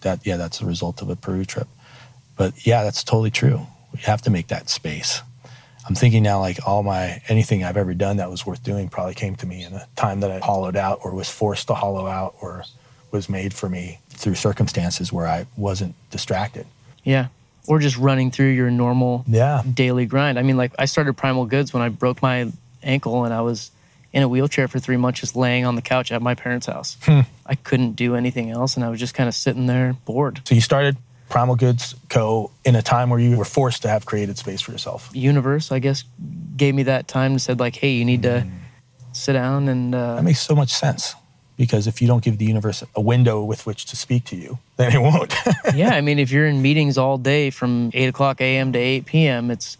that, 0.00 0.26
yeah, 0.26 0.36
that's 0.36 0.58
the 0.58 0.66
result 0.66 1.02
of 1.02 1.10
a 1.10 1.16
Peru 1.16 1.44
trip. 1.44 1.68
But 2.36 2.66
yeah, 2.66 2.82
that's 2.82 3.04
totally 3.04 3.30
true. 3.30 3.66
We 3.92 4.00
have 4.00 4.22
to 4.22 4.30
make 4.30 4.48
that 4.48 4.68
space. 4.68 5.22
I'm 5.86 5.94
thinking 5.94 6.22
now, 6.22 6.38
like 6.40 6.58
all 6.66 6.82
my 6.82 7.20
anything 7.28 7.64
I've 7.64 7.76
ever 7.76 7.92
done 7.94 8.16
that 8.18 8.30
was 8.30 8.46
worth 8.46 8.62
doing 8.62 8.88
probably 8.88 9.14
came 9.14 9.34
to 9.36 9.46
me 9.46 9.64
in 9.64 9.72
a 9.72 9.86
time 9.96 10.20
that 10.20 10.30
I 10.30 10.38
hollowed 10.38 10.76
out 10.76 11.00
or 11.02 11.12
was 11.14 11.28
forced 11.28 11.66
to 11.68 11.74
hollow 11.74 12.06
out 12.06 12.34
or 12.40 12.64
was 13.10 13.28
made 13.28 13.52
for 13.52 13.68
me 13.68 13.98
through 14.08 14.36
circumstances 14.36 15.12
where 15.12 15.26
I 15.26 15.46
wasn't 15.56 15.94
distracted. 16.10 16.66
yeah. 17.04 17.28
Or 17.68 17.78
just 17.78 17.96
running 17.96 18.30
through 18.30 18.48
your 18.50 18.70
normal 18.70 19.24
Yeah. 19.28 19.62
daily 19.72 20.04
grind. 20.06 20.38
I 20.38 20.42
mean, 20.42 20.56
like 20.56 20.72
I 20.78 20.84
started 20.86 21.16
Primal 21.16 21.46
Goods 21.46 21.72
when 21.72 21.82
I 21.82 21.88
broke 21.90 22.20
my 22.22 22.50
ankle 22.82 23.24
and 23.24 23.32
I 23.32 23.40
was 23.40 23.70
in 24.12 24.22
a 24.22 24.28
wheelchair 24.28 24.68
for 24.68 24.78
three 24.78 24.96
months, 24.96 25.20
just 25.20 25.36
laying 25.36 25.64
on 25.64 25.74
the 25.76 25.82
couch 25.82 26.10
at 26.12 26.20
my 26.20 26.34
parents' 26.34 26.66
house. 26.66 26.96
I 27.46 27.54
couldn't 27.54 27.92
do 27.92 28.14
anything 28.14 28.50
else, 28.50 28.76
and 28.76 28.84
I 28.84 28.88
was 28.90 28.98
just 29.00 29.14
kind 29.14 29.28
of 29.28 29.34
sitting 29.34 29.66
there 29.66 29.94
bored. 30.04 30.40
So 30.44 30.54
you 30.54 30.60
started 30.60 30.96
Primal 31.30 31.56
Goods 31.56 31.94
Co. 32.10 32.50
in 32.64 32.74
a 32.76 32.82
time 32.82 33.08
where 33.08 33.18
you 33.20 33.36
were 33.38 33.44
forced 33.46 33.82
to 33.82 33.88
have 33.88 34.04
created 34.04 34.36
space 34.36 34.60
for 34.60 34.72
yourself. 34.72 35.08
Universe, 35.14 35.72
I 35.72 35.78
guess, 35.78 36.04
gave 36.58 36.74
me 36.74 36.82
that 36.82 37.08
time 37.08 37.30
and 37.32 37.40
said 37.40 37.58
like, 37.58 37.74
"Hey, 37.76 37.92
you 37.92 38.04
need 38.04 38.22
to 38.24 38.44
sit 39.12 39.32
down 39.32 39.68
and 39.68 39.94
uh, 39.94 40.16
That 40.16 40.24
makes 40.24 40.40
so 40.40 40.54
much 40.54 40.70
sense 40.72 41.14
because 41.62 41.86
if 41.86 42.02
you 42.02 42.08
don't 42.08 42.24
give 42.24 42.38
the 42.38 42.44
universe 42.44 42.82
a 42.96 43.00
window 43.00 43.40
with 43.44 43.66
which 43.66 43.84
to 43.84 43.94
speak 43.94 44.24
to 44.24 44.34
you, 44.34 44.58
then 44.78 44.92
it 44.92 44.98
won't. 44.98 45.32
yeah, 45.76 45.94
I 45.94 46.00
mean, 46.00 46.18
if 46.18 46.32
you're 46.32 46.48
in 46.48 46.60
meetings 46.60 46.98
all 46.98 47.18
day 47.18 47.50
from 47.50 47.92
eight 47.94 48.08
o'clock 48.08 48.40
a.m. 48.40 48.72
to 48.72 48.80
eight 48.80 49.06
p.m., 49.06 49.48
it's 49.48 49.78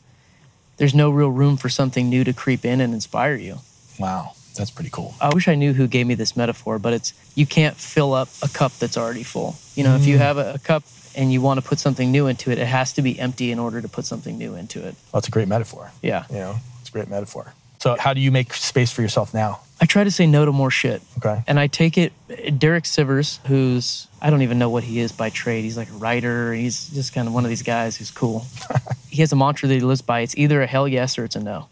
there's 0.76 0.94
no 0.94 1.10
real 1.10 1.30
room 1.30 1.56
for 1.56 1.68
something 1.68 2.08
new 2.08 2.22
to 2.22 2.32
creep 2.32 2.64
in 2.64 2.80
and 2.80 2.94
inspire 2.94 3.34
you. 3.34 3.58
wow, 3.98 4.30
that's 4.56 4.70
pretty 4.70 4.90
cool. 4.90 5.12
I 5.20 5.34
wish 5.34 5.48
I 5.48 5.56
knew 5.56 5.72
who 5.72 5.88
gave 5.88 6.06
me 6.06 6.14
this 6.14 6.36
metaphor, 6.36 6.78
but 6.78 6.92
it's 6.92 7.14
you 7.34 7.46
can't 7.46 7.76
fill 7.76 8.14
up 8.14 8.28
a 8.44 8.48
cup 8.48 8.70
that's 8.78 8.96
already 8.96 9.24
full. 9.24 9.56
You 9.74 9.82
know, 9.82 9.96
if 9.96 10.06
you 10.06 10.18
mm. 10.18 10.20
have 10.20 10.38
a, 10.38 10.54
a 10.54 10.58
cup 10.60 10.84
and 11.16 11.32
you 11.32 11.40
want 11.40 11.60
to 11.60 11.66
put 11.66 11.80
something 11.80 12.12
new 12.12 12.28
into 12.28 12.52
it, 12.52 12.58
it 12.58 12.68
has 12.68 12.92
to 12.92 13.02
be 13.02 13.18
empty 13.18 13.50
in 13.50 13.58
order 13.58 13.82
to 13.82 13.88
put 13.88 14.04
something 14.04 14.38
new 14.38 14.54
into 14.54 14.78
it. 14.78 14.94
Well, 15.10 15.14
that's 15.14 15.26
a 15.26 15.32
great 15.32 15.48
metaphor. 15.48 15.90
Yeah. 16.00 16.26
You 16.30 16.36
know, 16.36 16.56
it's 16.80 16.90
a 16.90 16.92
great 16.92 17.08
metaphor. 17.08 17.54
So, 17.82 17.96
how 17.98 18.14
do 18.14 18.20
you 18.20 18.30
make 18.30 18.54
space 18.54 18.92
for 18.92 19.02
yourself 19.02 19.34
now? 19.34 19.58
I 19.80 19.86
try 19.86 20.04
to 20.04 20.10
say 20.12 20.24
no 20.24 20.44
to 20.44 20.52
more 20.52 20.70
shit. 20.70 21.02
Okay. 21.18 21.42
And 21.48 21.58
I 21.58 21.66
take 21.66 21.98
it, 21.98 22.12
Derek 22.56 22.84
Sivers, 22.84 23.44
who's, 23.48 24.06
I 24.20 24.30
don't 24.30 24.42
even 24.42 24.60
know 24.60 24.70
what 24.70 24.84
he 24.84 25.00
is 25.00 25.10
by 25.10 25.30
trade. 25.30 25.64
He's 25.64 25.76
like 25.76 25.90
a 25.90 25.94
writer. 25.94 26.52
He's 26.52 26.90
just 26.90 27.12
kind 27.12 27.26
of 27.26 27.34
one 27.34 27.42
of 27.42 27.48
these 27.48 27.64
guys 27.64 27.96
who's 27.96 28.12
cool. 28.12 28.46
he 29.10 29.16
has 29.16 29.32
a 29.32 29.36
mantra 29.36 29.66
that 29.66 29.74
he 29.74 29.80
lives 29.80 30.00
by 30.00 30.20
it's 30.20 30.38
either 30.38 30.62
a 30.62 30.66
hell 30.68 30.86
yes 30.86 31.18
or 31.18 31.24
it's 31.24 31.34
a 31.34 31.40
no. 31.40 31.66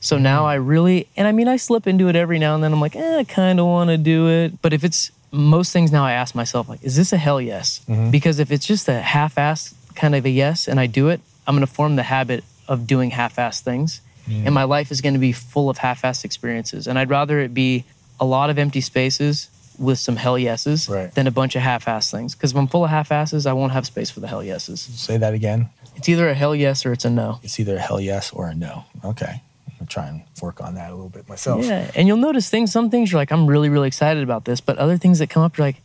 So 0.00 0.16
now 0.16 0.46
I 0.46 0.54
really, 0.54 1.06
and 1.18 1.28
I 1.28 1.32
mean, 1.32 1.48
I 1.48 1.58
slip 1.58 1.86
into 1.86 2.08
it 2.08 2.16
every 2.16 2.38
now 2.38 2.54
and 2.54 2.64
then. 2.64 2.72
I'm 2.72 2.80
like, 2.80 2.96
eh, 2.96 3.18
I 3.18 3.24
kind 3.24 3.60
of 3.60 3.66
want 3.66 3.90
to 3.90 3.98
do 3.98 4.30
it. 4.30 4.62
But 4.62 4.72
if 4.72 4.84
it's 4.84 5.12
most 5.30 5.70
things 5.70 5.92
now, 5.92 6.06
I 6.06 6.12
ask 6.12 6.34
myself, 6.34 6.66
like, 6.66 6.82
is 6.82 6.96
this 6.96 7.12
a 7.12 7.18
hell 7.18 7.42
yes? 7.42 7.82
Because 8.10 8.38
if 8.38 8.50
it's 8.50 8.66
just 8.66 8.88
a 8.88 9.02
half 9.02 9.36
ass 9.36 9.74
kind 9.94 10.14
of 10.14 10.24
a 10.24 10.30
yes 10.30 10.66
and 10.66 10.80
I 10.80 10.86
do 10.86 11.10
it, 11.10 11.20
I'm 11.46 11.54
going 11.54 11.66
to 11.66 11.70
form 11.70 11.96
the 11.96 12.04
habit 12.04 12.42
of 12.68 12.86
doing 12.86 13.10
half 13.10 13.38
ass 13.38 13.60
things. 13.60 14.00
And 14.28 14.54
my 14.54 14.64
life 14.64 14.90
is 14.90 15.00
going 15.00 15.14
to 15.14 15.20
be 15.20 15.32
full 15.32 15.68
of 15.68 15.78
half 15.78 16.02
assed 16.02 16.24
experiences. 16.24 16.86
And 16.86 16.98
I'd 16.98 17.10
rather 17.10 17.40
it 17.40 17.52
be 17.52 17.84
a 18.18 18.24
lot 18.24 18.48
of 18.50 18.58
empty 18.58 18.80
spaces 18.80 19.48
with 19.78 19.98
some 19.98 20.16
hell 20.16 20.38
yeses 20.38 20.88
Right. 20.88 21.12
than 21.14 21.26
a 21.26 21.30
bunch 21.30 21.56
of 21.56 21.62
half 21.62 21.88
ass 21.88 22.10
things. 22.10 22.34
Because 22.34 22.52
if 22.52 22.56
I'm 22.56 22.68
full 22.68 22.84
of 22.84 22.90
half 22.90 23.10
asses, 23.12 23.44
I 23.44 23.52
won't 23.52 23.72
have 23.72 23.84
space 23.86 24.10
for 24.10 24.20
the 24.20 24.28
hell 24.28 24.42
yeses. 24.42 24.80
Say 24.80 25.16
that 25.18 25.34
again. 25.34 25.68
It's 25.96 26.08
either 26.08 26.28
a 26.28 26.34
hell 26.34 26.54
yes 26.54 26.86
or 26.86 26.92
it's 26.92 27.04
a 27.04 27.10
no. 27.10 27.38
It's 27.42 27.58
either 27.60 27.76
a 27.76 27.80
hell 27.80 28.00
yes 28.00 28.32
or 28.32 28.48
a 28.48 28.54
no. 28.54 28.84
Okay. 29.04 29.42
I'm 29.80 29.86
try 29.88 30.06
and 30.06 30.22
work 30.40 30.60
on 30.62 30.76
that 30.76 30.90
a 30.90 30.94
little 30.94 31.08
bit 31.10 31.28
myself. 31.28 31.64
Yeah, 31.64 31.90
and 31.96 32.06
you'll 32.08 32.16
notice 32.16 32.48
things. 32.48 32.72
Some 32.72 32.88
things 32.90 33.10
you're 33.12 33.20
like, 33.20 33.30
I'm 33.32 33.46
really, 33.46 33.68
really 33.68 33.88
excited 33.88 34.22
about 34.22 34.44
this, 34.44 34.60
but 34.60 34.78
other 34.78 34.96
things 34.96 35.18
that 35.18 35.28
come 35.28 35.42
up, 35.42 35.58
you're 35.58 35.66
like, 35.66 35.82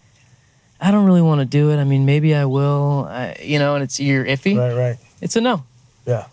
I 0.80 0.92
don't 0.92 1.06
really 1.06 1.22
want 1.22 1.40
to 1.40 1.46
do 1.46 1.72
it. 1.72 1.78
I 1.78 1.84
mean, 1.84 2.06
maybe 2.06 2.34
I 2.36 2.46
will. 2.46 3.08
I, 3.10 3.36
you 3.44 3.60
know, 3.60 3.76
and 3.76 3.84
it's 3.84 4.00
you're 4.00 4.24
iffy. 4.24 4.58
Right, 4.58 4.74
right. 4.74 4.98
It's 5.20 5.36
a 5.36 5.42
no. 5.42 5.64
Yeah. 6.06 6.28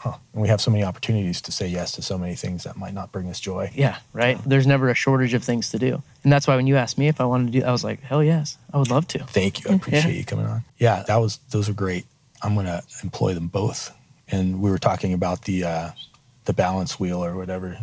Huh. 0.00 0.16
And 0.32 0.40
we 0.40 0.48
have 0.48 0.62
so 0.62 0.70
many 0.70 0.82
opportunities 0.82 1.42
to 1.42 1.52
say 1.52 1.68
yes 1.68 1.92
to 1.92 2.00
so 2.00 2.16
many 2.16 2.34
things 2.34 2.64
that 2.64 2.74
might 2.74 2.94
not 2.94 3.12
bring 3.12 3.28
us 3.28 3.38
joy. 3.38 3.70
Yeah, 3.74 3.98
right. 4.14 4.38
There's 4.46 4.66
never 4.66 4.88
a 4.88 4.94
shortage 4.94 5.34
of 5.34 5.44
things 5.44 5.68
to 5.72 5.78
do, 5.78 6.02
and 6.24 6.32
that's 6.32 6.46
why 6.46 6.56
when 6.56 6.66
you 6.66 6.76
asked 6.76 6.96
me 6.96 7.08
if 7.08 7.20
I 7.20 7.26
wanted 7.26 7.52
to 7.52 7.60
do, 7.60 7.66
I 7.66 7.70
was 7.70 7.84
like, 7.84 8.00
hell 8.00 8.24
yes, 8.24 8.56
I 8.72 8.78
would 8.78 8.88
love 8.88 9.06
to. 9.08 9.18
Thank 9.26 9.62
you. 9.62 9.70
I 9.70 9.74
appreciate 9.74 10.16
you 10.16 10.24
coming 10.24 10.46
on. 10.46 10.64
Yeah, 10.78 11.04
that 11.06 11.16
was 11.16 11.36
those 11.50 11.68
were 11.68 11.74
great. 11.74 12.06
I'm 12.42 12.54
gonna 12.54 12.82
employ 13.02 13.34
them 13.34 13.48
both. 13.48 13.94
And 14.28 14.62
we 14.62 14.70
were 14.70 14.78
talking 14.78 15.12
about 15.12 15.44
the 15.44 15.64
uh, 15.64 15.90
the 16.46 16.54
balance 16.54 16.98
wheel 16.98 17.22
or 17.22 17.36
whatever. 17.36 17.76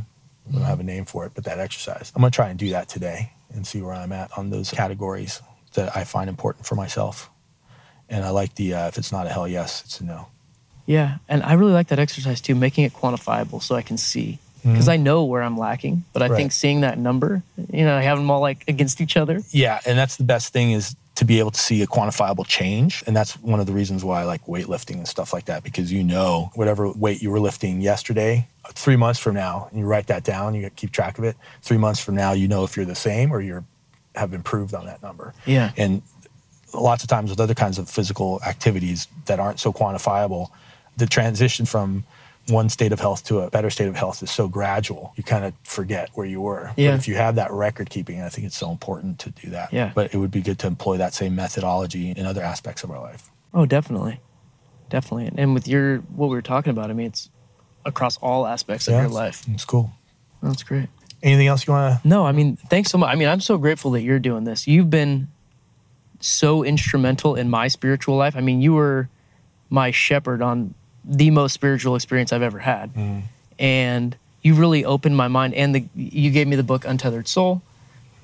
We 0.47 0.53
don't 0.53 0.63
have 0.63 0.80
a 0.80 0.84
name 0.84 1.06
for 1.06 1.27
it, 1.27 1.34
but 1.36 1.43
that 1.43 1.60
exercise. 1.60 2.12
I'm 2.15 2.21
gonna 2.23 2.32
try 2.32 2.49
and 2.49 2.58
do 2.58 2.69
that 2.71 2.89
today 2.89 3.32
and 3.53 3.67
see 3.67 3.84
where 3.84 3.93
I'm 3.93 4.12
at 4.12 4.36
on 4.36 4.49
those 4.49 4.71
categories 4.71 5.39
that 5.75 5.95
I 5.95 6.03
find 6.03 6.32
important 6.32 6.65
for 6.65 6.73
myself. 6.73 7.30
And 8.10 8.25
I 8.25 8.32
like 8.32 8.56
the 8.56 8.73
uh, 8.73 8.88
if 8.88 8.97
it's 8.97 9.12
not 9.12 9.27
a 9.27 9.30
hell 9.30 9.47
yes, 9.47 9.84
it's 9.86 10.01
a 10.01 10.03
no. 10.03 10.30
Yeah, 10.88 11.17
and 11.30 11.43
I 11.43 11.54
really 11.54 11.73
like 11.73 11.89
that 11.89 12.00
exercise 12.00 12.41
too, 12.41 12.56
making 12.56 12.86
it 12.86 12.93
quantifiable 12.93 13.62
so 13.62 13.76
I 13.76 13.84
can 13.84 13.97
see. 13.97 14.39
Mm-hmm. 14.60 14.71
Because 14.71 14.88
I 14.89 14.97
know 14.97 15.23
where 15.23 15.43
I'm 15.43 15.58
lacking, 15.58 16.04
but 16.13 16.23
I 16.23 16.28
Right. 16.28 16.38
think 16.38 16.52
seeing 16.52 16.82
that 16.82 16.97
number, 16.97 17.43
you 17.71 17.86
know, 17.86 17.95
I 17.95 18.02
have 18.02 18.17
them 18.17 18.32
all 18.32 18.41
like 18.41 18.63
against 18.67 19.00
each 19.00 19.15
other. 19.15 19.41
Yeah, 19.52 19.80
and 19.86 19.97
that's 19.97 20.15
the 20.15 20.23
best 20.23 20.52
thing 20.52 20.71
is 20.71 20.95
to 21.15 21.26
be 21.26 21.39
able 21.39 21.52
to 21.52 21.60
see 21.60 21.82
a 21.82 21.88
quantifiable 21.88 22.45
change. 22.45 23.04
And 23.08 23.15
that's 23.15 23.34
one 23.41 23.60
of 23.60 23.65
the 23.65 23.73
reasons 23.73 24.04
why 24.04 24.21
I 24.21 24.26
like 24.26 24.45
weightlifting 24.45 24.95
and 24.95 25.08
stuff 25.08 25.34
like 25.34 25.45
that, 25.45 25.63
because 25.63 25.91
you 25.91 26.04
know 26.04 26.52
whatever 26.56 26.89
weight 26.91 27.21
you 27.21 27.32
were 27.32 27.39
lifting 27.39 27.82
yesterday, 27.82 28.47
uh, 28.65 28.69
three 28.73 28.95
months 28.95 29.19
from 29.19 29.36
now, 29.36 29.67
and 29.69 29.80
you 29.80 29.86
write 29.86 30.08
that 30.08 30.23
down, 30.23 30.54
you 30.56 30.69
keep 30.71 30.91
track 30.91 31.17
of 31.17 31.23
it. 31.23 31.36
Three 31.62 31.78
months 31.78 32.00
from 32.00 32.15
now, 32.15 32.34
you 32.34 32.47
know 32.47 32.63
if 32.63 32.76
you're 32.76 32.86
the 32.86 32.95
same 32.95 33.32
or 33.32 33.41
you're 33.41 33.63
have 34.15 34.34
improved 34.34 34.73
on 34.73 34.86
that 34.86 35.02
number. 35.04 35.34
Yeah. 35.45 35.71
And 35.78 36.02
lots 36.73 37.04
of 37.04 37.10
times 37.10 37.30
with 37.30 37.39
other 37.39 37.54
kinds 37.54 37.78
of 37.78 37.88
physical 37.89 38.41
activities 38.45 39.08
that 39.26 39.39
aren't 39.39 39.60
so 39.60 39.71
quantifiable, 39.71 40.50
the 40.97 41.05
transition 41.05 41.65
from 41.65 42.03
one 42.49 42.69
state 42.69 42.93
of 42.93 42.99
health 42.99 43.25
to 43.25 43.39
a 43.39 43.49
better 43.49 43.69
state 43.69 43.88
of 43.88 43.95
health 43.95 44.23
is 44.23 44.31
so 44.31 44.47
gradual. 44.47 45.13
You 45.17 45.23
kind 45.23 45.43
of 45.45 45.53
forget 45.63 46.10
where 46.13 46.25
you 46.25 46.41
were. 46.41 46.71
Yeah. 46.77 46.91
But 46.91 46.99
if 46.99 47.07
you 47.07 47.15
have 47.15 47.36
that 47.36 47.51
record 47.51 47.89
keeping, 47.89 48.21
I 48.21 48.29
think 48.29 48.47
it's 48.47 48.57
so 48.57 48.71
important 48.71 49.19
to 49.19 49.31
do 49.31 49.49
that. 49.49 49.73
Yeah. 49.73 49.91
But 49.93 50.13
it 50.13 50.17
would 50.17 50.31
be 50.31 50.41
good 50.41 50.57
to 50.60 50.67
employ 50.67 50.97
that 50.97 51.13
same 51.13 51.36
methodology 51.36 52.12
in 52.12 52.25
other 52.25 52.41
aspects 52.41 52.83
of 52.83 52.91
our 52.91 53.01
life. 53.01 53.29
Oh, 53.53 53.65
definitely, 53.65 54.19
definitely. 54.89 55.31
And 55.38 55.53
with 55.53 55.67
your 55.67 55.97
what 55.97 56.27
we 56.29 56.36
were 56.36 56.41
talking 56.41 56.71
about, 56.71 56.89
I 56.89 56.93
mean, 56.93 57.07
it's 57.07 57.29
across 57.86 58.17
all 58.17 58.47
aspects 58.47 58.88
of 58.88 58.93
your 58.93 59.01
it's- 59.03 59.13
life. 59.13 59.43
It's 59.49 59.65
cool. 59.65 59.91
That's 60.41 60.63
great. 60.63 60.89
Anything 61.23 61.47
else 61.47 61.65
you 61.65 61.73
want 61.73 62.01
to? 62.01 62.07
No, 62.07 62.25
I 62.27 62.31
mean, 62.31 62.55
thanks 62.55 62.91
so 62.91 62.97
much. 62.99 63.12
I 63.12 63.15
mean, 63.15 63.27
I'm 63.27 63.41
so 63.41 63.57
grateful 63.57 63.91
that 63.91 64.01
you're 64.03 64.19
doing 64.19 64.43
this. 64.43 64.67
You've 64.67 64.91
been 64.91 65.29
so 66.19 66.63
instrumental 66.63 67.36
in 67.36 67.49
my 67.49 67.67
spiritual 67.67 68.15
life. 68.15 68.36
I 68.36 68.41
mean, 68.41 68.62
you 68.62 68.73
were 68.73 69.10
my 69.69 69.91
shepherd 69.91 70.41
on 70.41 70.75
the 71.07 71.31
most 71.31 71.53
spiritual 71.53 71.95
experience 71.95 72.33
I've 72.33 72.41
ever 72.41 72.59
had. 72.59 72.93
Mm-hmm. 72.93 73.19
And 73.59 74.15
you 74.43 74.53
really 74.53 74.85
opened 74.85 75.17
my 75.17 75.27
mind. 75.27 75.53
And 75.53 75.73
the, 75.73 75.85
you 75.95 76.29
gave 76.31 76.47
me 76.47 76.55
the 76.55 76.63
book 76.63 76.85
Untethered 76.85 77.27
Soul, 77.27 77.61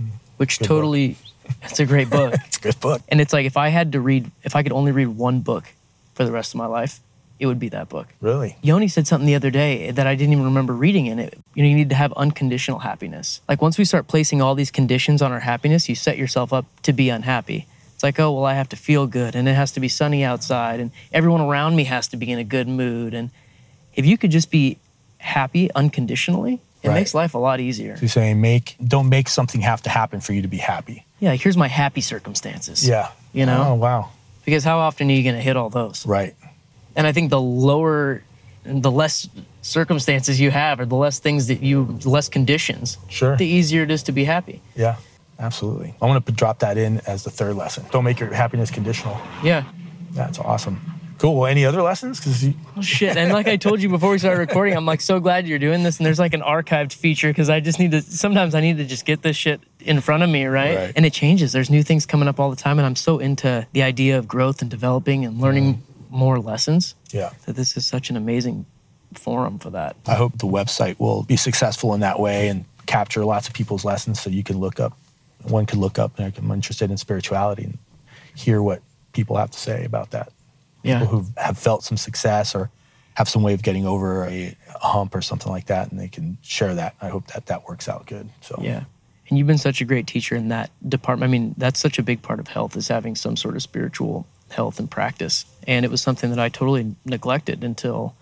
mm-hmm. 0.01 0.11
which 0.37 0.59
Good 0.59 0.63
book. 0.63 0.67
totally, 0.67 1.17
it's 1.63 1.79
a 1.79 1.85
great 1.85 2.09
book. 2.09 2.33
It's 2.45 2.57
a 2.57 2.61
good 2.61 2.79
book. 2.79 3.01
and 3.09 3.19
it's 3.19 3.33
like 3.33 3.45
if 3.45 3.57
I 3.57 3.69
had 3.69 3.93
to 3.93 3.99
read, 3.99 4.29
if 4.43 4.55
I 4.55 4.63
could 4.63 4.73
only 4.73 4.91
read 4.91 5.07
one 5.07 5.39
book 5.39 5.65
for 6.13 6.25
the 6.25 6.31
rest 6.31 6.53
of 6.53 6.57
my 6.57 6.67
life, 6.67 6.99
it 7.39 7.47
would 7.47 7.59
be 7.59 7.69
that 7.69 7.89
book. 7.89 8.07
Really? 8.21 8.57
Yoni 8.61 8.87
said 8.87 9.07
something 9.07 9.25
the 9.25 9.35
other 9.35 9.49
day 9.49 9.91
that 9.91 10.05
I 10.07 10.15
didn't 10.15 10.33
even 10.33 10.45
remember 10.45 10.73
reading 10.73 11.07
in 11.07 11.19
it. 11.19 11.37
You 11.55 11.63
know, 11.63 11.69
you 11.69 11.75
need 11.75 11.89
to 11.89 11.95
have 11.95 12.13
unconditional 12.13 12.79
happiness. 12.79 13.41
Like 13.49 13.61
once 13.61 13.77
we 13.77 13.85
start 13.85 14.07
placing 14.07 14.41
all 14.41 14.55
these 14.55 14.71
conditions 14.71 15.21
on 15.21 15.31
our 15.31 15.41
happiness, 15.41 15.89
you 15.89 15.95
set 15.95 16.17
yourself 16.17 16.53
up 16.53 16.65
to 16.83 16.93
be 16.93 17.09
unhappy. 17.09 17.65
It's 18.03 18.17
like, 18.17 18.19
oh, 18.19 18.33
well, 18.33 18.43
I 18.43 18.55
have 18.55 18.67
to 18.67 18.75
feel 18.75 19.07
good 19.07 19.33
and 19.33 19.47
it 19.47 19.53
has 19.53 19.71
to 19.71 19.79
be 19.79 19.87
sunny 19.87 20.25
outside 20.25 20.81
and 20.81 20.91
everyone 21.13 21.39
around 21.39 21.77
me 21.77 21.85
has 21.85 22.09
to 22.09 22.17
be 22.17 22.29
in 22.29 22.37
a 22.37 22.43
good 22.43 22.67
mood. 22.67 23.13
And 23.13 23.29
if 23.95 24.05
you 24.05 24.17
could 24.17 24.29
just 24.29 24.51
be 24.51 24.77
happy 25.19 25.71
unconditionally, 25.73 26.59
it 26.81 26.89
Right. 26.89 26.95
makes 26.95 27.13
life 27.13 27.33
a 27.33 27.37
lot 27.37 27.61
easier. 27.61 27.95
So 27.95 28.01
you're 28.01 28.09
saying 28.09 28.41
make 28.41 28.75
don't 28.85 29.07
make 29.07 29.29
something 29.29 29.61
have 29.61 29.81
to 29.83 29.89
happen 29.89 30.19
for 30.19 30.33
you 30.33 30.41
to 30.41 30.49
be 30.49 30.57
happy. 30.57 31.05
Yeah, 31.21 31.33
here's 31.35 31.55
my 31.55 31.69
happy 31.69 32.01
circumstances. 32.01 32.85
Yeah. 32.85 33.07
You 33.31 33.45
know? 33.45 33.67
Oh 33.69 33.73
wow. 33.75 34.09
Because 34.43 34.65
how 34.65 34.79
often 34.79 35.09
are 35.09 35.13
you 35.13 35.23
going 35.23 35.35
to 35.35 35.41
hit 35.41 35.55
all 35.55 35.69
those? 35.69 36.05
Right. 36.05 36.35
And 36.97 37.07
I 37.07 37.13
think 37.13 37.29
the 37.29 37.39
lower, 37.39 38.21
the 38.65 38.91
less 38.91 39.29
circumstances 39.61 40.41
you 40.41 40.51
have, 40.51 40.81
or 40.81 40.85
the 40.85 40.97
less 40.97 41.19
things 41.19 41.47
that 41.47 41.63
you, 41.63 41.97
the 42.01 42.09
less 42.09 42.27
conditions, 42.27 42.97
Sure. 43.07 43.37
the 43.37 43.45
easier 43.47 43.83
it 43.83 43.91
is 43.91 44.03
to 44.03 44.11
be 44.11 44.25
happy. 44.25 44.59
Yeah. 44.75 44.97
Absolutely. 45.43 45.93
I 46.01 46.06
want 46.06 46.25
to 46.25 46.32
drop 46.32 46.60
that 46.60 46.77
in 46.77 47.01
as 47.06 47.25
the 47.25 47.29
third 47.29 47.56
lesson. 47.58 47.86
Don't 47.91 48.06
make 48.06 48.17
your 48.17 48.34
happiness 48.34 48.71
conditional. 48.71 49.19
Yeah. 49.43 49.65
That's 50.12 50.39
awesome. 50.39 50.79
Cool. 51.17 51.36
Well, 51.41 51.45
any 51.47 51.65
other 51.65 51.82
lessons? 51.82 52.19
Because 52.19 52.45
you, 52.45 52.53
Oh, 52.77 52.82
shit. 52.82 53.17
And 53.17 53.34
like 53.34 53.47
I 53.47 53.58
told 53.58 53.82
you 53.82 53.89
before 53.89 54.12
we 54.12 54.19
started 54.19 54.39
recording, 54.39 54.75
I'm 54.75 54.86
like 54.86 55.01
so 55.01 55.19
glad 55.19 55.45
you're 55.45 55.60
doing 55.60 55.84
this. 55.84 55.97
And 55.97 56.06
there's 56.06 56.17
like 56.17 56.34
an 56.34 56.41
archived 56.41 56.93
feature 56.93 57.29
because 57.29 57.49
I 57.49 57.60
just 57.60 57.77
need 57.77 57.91
to, 57.91 58.01
sometimes 58.01 58.56
I 58.56 58.62
need 58.62 58.77
to 58.77 58.86
just 58.86 59.06
get 59.06 59.21
this 59.21 59.36
shit 59.36 59.60
in 59.82 59.99
front 59.99 60.23
of 60.23 60.29
me, 60.29 60.45
right? 60.45 60.77
Right. 60.77 60.93
And 60.95 61.06
it 61.06 61.12
changes. 61.12 61.51
There's 61.51 61.69
new 61.69 61.84
things 61.84 62.06
coming 62.06 62.29
up 62.29 62.39
all 62.39 62.49
the 62.49 62.56
time. 62.56 62.79
And 62.79 62.86
I'm 62.86 62.95
so 62.95 63.19
into 63.19 63.67
the 63.73 63.84
idea 63.84 64.17
of 64.17 64.27
growth 64.29 64.62
and 64.62 64.71
developing 64.71 65.25
and 65.25 65.41
learning 65.41 65.75
mm-hmm. 65.75 66.15
more 66.17 66.39
lessons 66.39 66.95
yeah. 67.12 67.32
that 67.45 67.58
this 67.58 67.75
is 67.75 67.86
such 67.86 68.10
an 68.10 68.15
amazing 68.15 68.65
forum 69.13 69.60
for 69.60 69.71
that. 69.71 69.97
I 70.08 70.15
hope 70.15 70.38
the 70.38 70.47
website 70.47 70.99
will 70.99 71.23
be 71.23 71.36
successful 71.36 71.93
in 71.93 71.99
that 71.99 72.19
way 72.19 72.47
and 72.47 72.63
capture 72.86 73.23
lots 73.25 73.47
of 73.47 73.53
people's 73.53 73.86
lessons 73.86 74.19
so 74.19 74.29
you 74.29 74.43
can 74.43 74.60
look 74.60 74.79
up, 74.79 74.97
one 75.45 75.65
could 75.65 75.79
look 75.79 75.99
up, 75.99 76.19
and 76.19 76.34
I'm 76.38 76.51
interested 76.51 76.91
in 76.91 76.97
spirituality 76.97 77.63
and 77.63 77.77
hear 78.36 78.62
what 78.62 78.82
people 79.13 79.38
have 79.38 79.51
to 79.51 79.60
say 79.60 79.86
about 79.86 80.12
that. 80.12 80.32
Yeah. 80.84 80.99
People 80.99 81.19
who 81.19 81.25
have 81.38 81.58
felt 81.58 81.84
some 81.84 81.97
success 81.97 82.56
or 82.56 82.69
have 83.15 83.29
some 83.29 83.43
way 83.43 83.53
of 83.53 83.62
getting 83.62 83.86
over 83.86 84.25
a, 84.25 84.56
a 84.75 84.88
hump 84.88 85.15
or 85.15 85.21
something 85.21 85.51
like 85.51 85.67
that, 85.67 85.91
and 85.91 85.99
they 85.99 86.08
can 86.08 86.38
share 86.41 86.75
that. 86.75 86.95
I 87.01 87.10
hope 87.10 87.27
that 87.27 87.45
that 87.47 87.67
works 87.67 87.88
out 87.88 88.06
good. 88.06 88.27
So, 88.41 88.60
Yeah. 88.62 88.84
And 89.29 89.38
you've 89.38 89.47
been 89.47 89.58
such 89.58 89.79
a 89.79 89.86
great 89.86 90.06
teacher 90.06 90.36
in 90.36 90.49
that 90.49 90.69
department. 90.88 91.29
I 91.29 91.32
mean, 91.32 91.56
that's 91.58 91.79
such 91.79 91.97
a 91.97 92.03
big 92.03 92.21
part 92.21 92.39
of 92.39 92.47
health 92.49 92.75
is 92.75 92.89
having 92.89 93.15
some 93.15 93.38
sort 93.38 93.56
of 93.56 93.62
spiritual 93.63 94.27
health 94.51 94.79
and 94.79 94.91
practice. 94.91 95.45
And 95.65 95.86
it 95.86 95.91
was 95.91 96.01
something 96.01 96.29
that 96.29 96.39
I 96.39 96.49
totally 96.49 96.93
neglected 97.06 97.63
until, 97.63 98.15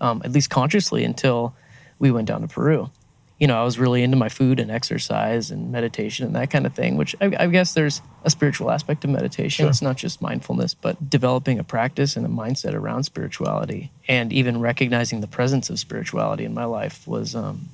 um, 0.00 0.22
at 0.24 0.32
least 0.32 0.48
consciously, 0.48 1.04
until 1.04 1.54
we 1.98 2.10
went 2.10 2.26
down 2.26 2.40
to 2.40 2.48
Peru. 2.48 2.90
You 3.38 3.46
know, 3.46 3.60
I 3.60 3.64
was 3.64 3.78
really 3.78 4.02
into 4.02 4.16
my 4.16 4.30
food 4.30 4.58
and 4.58 4.70
exercise 4.70 5.50
and 5.50 5.70
meditation 5.70 6.24
and 6.24 6.34
that 6.36 6.50
kind 6.50 6.64
of 6.64 6.74
thing, 6.74 6.96
which 6.96 7.14
I, 7.20 7.34
I 7.38 7.46
guess 7.48 7.74
there's 7.74 8.00
a 8.24 8.30
spiritual 8.30 8.70
aspect 8.70 9.02
to 9.02 9.08
meditation. 9.08 9.64
Sure. 9.64 9.70
It's 9.70 9.82
not 9.82 9.96
just 9.96 10.22
mindfulness, 10.22 10.72
but 10.72 11.10
developing 11.10 11.58
a 11.58 11.64
practice 11.64 12.16
and 12.16 12.24
a 12.24 12.30
mindset 12.30 12.72
around 12.72 13.04
spirituality 13.04 13.90
and 14.08 14.32
even 14.32 14.60
recognizing 14.60 15.20
the 15.20 15.26
presence 15.26 15.68
of 15.68 15.78
spirituality 15.78 16.44
in 16.44 16.54
my 16.54 16.64
life 16.64 17.06
was 17.06 17.34
um, 17.34 17.68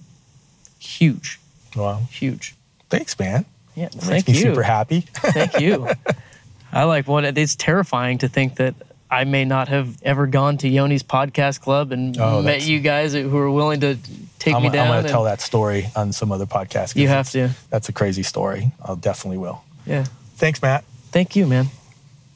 huge, 0.81 1.39
wow. 1.77 2.01
huge. 2.11 2.57
Thanks, 2.91 3.17
man. 3.19 3.45
Yeah, 3.75 3.85
Makes 3.85 3.97
thank 4.07 4.29
me 4.29 4.35
you. 4.35 4.41
super 4.41 4.63
happy. 4.63 5.03
Thank 5.15 5.61
you. 5.61 5.89
I 6.73 6.85
like 6.85 7.07
what 7.07 7.25
it's 7.25 7.55
terrifying 7.55 8.19
to 8.19 8.29
think 8.29 8.57
that 8.57 8.75
I 9.13 9.25
may 9.25 9.45
not 9.45 9.69
have 9.69 9.99
ever 10.03 10.27
gone 10.27 10.57
to 10.59 10.69
Yoni's 10.69 11.03
podcast 11.03 11.61
club 11.61 11.93
and 11.93 12.17
Oh, 12.19 12.41
met 12.41 12.67
you 12.67 12.81
guys 12.81 13.13
who 13.13 13.37
are 13.37 13.51
willing 13.51 13.81
to 13.81 13.99
take 14.39 14.55
I'm, 14.55 14.63
me 14.63 14.71
down. 14.71 14.73
I'm 14.73 14.73
down. 14.73 14.87
going 14.87 14.99
and- 15.01 15.07
to 15.07 15.13
tell 15.13 15.25
that 15.25 15.43
story 15.43 15.91
on 15.95 16.13
some 16.15 16.33
other 16.33 16.47
podcast. 16.47 16.97
You 16.97 17.09
have 17.09 17.29
to. 17.33 17.51
That's 17.69 17.91
a 17.91 17.93
crazy 17.93 18.23
story. 18.23 18.73
I'll 18.83 18.97
definitely 18.97 19.37
will. 19.37 19.63
Yeah. 19.85 20.05
Thanks, 20.37 20.63
Matt. 20.63 20.85
Thank 21.11 21.37
you, 21.37 21.47
man. 21.47 21.67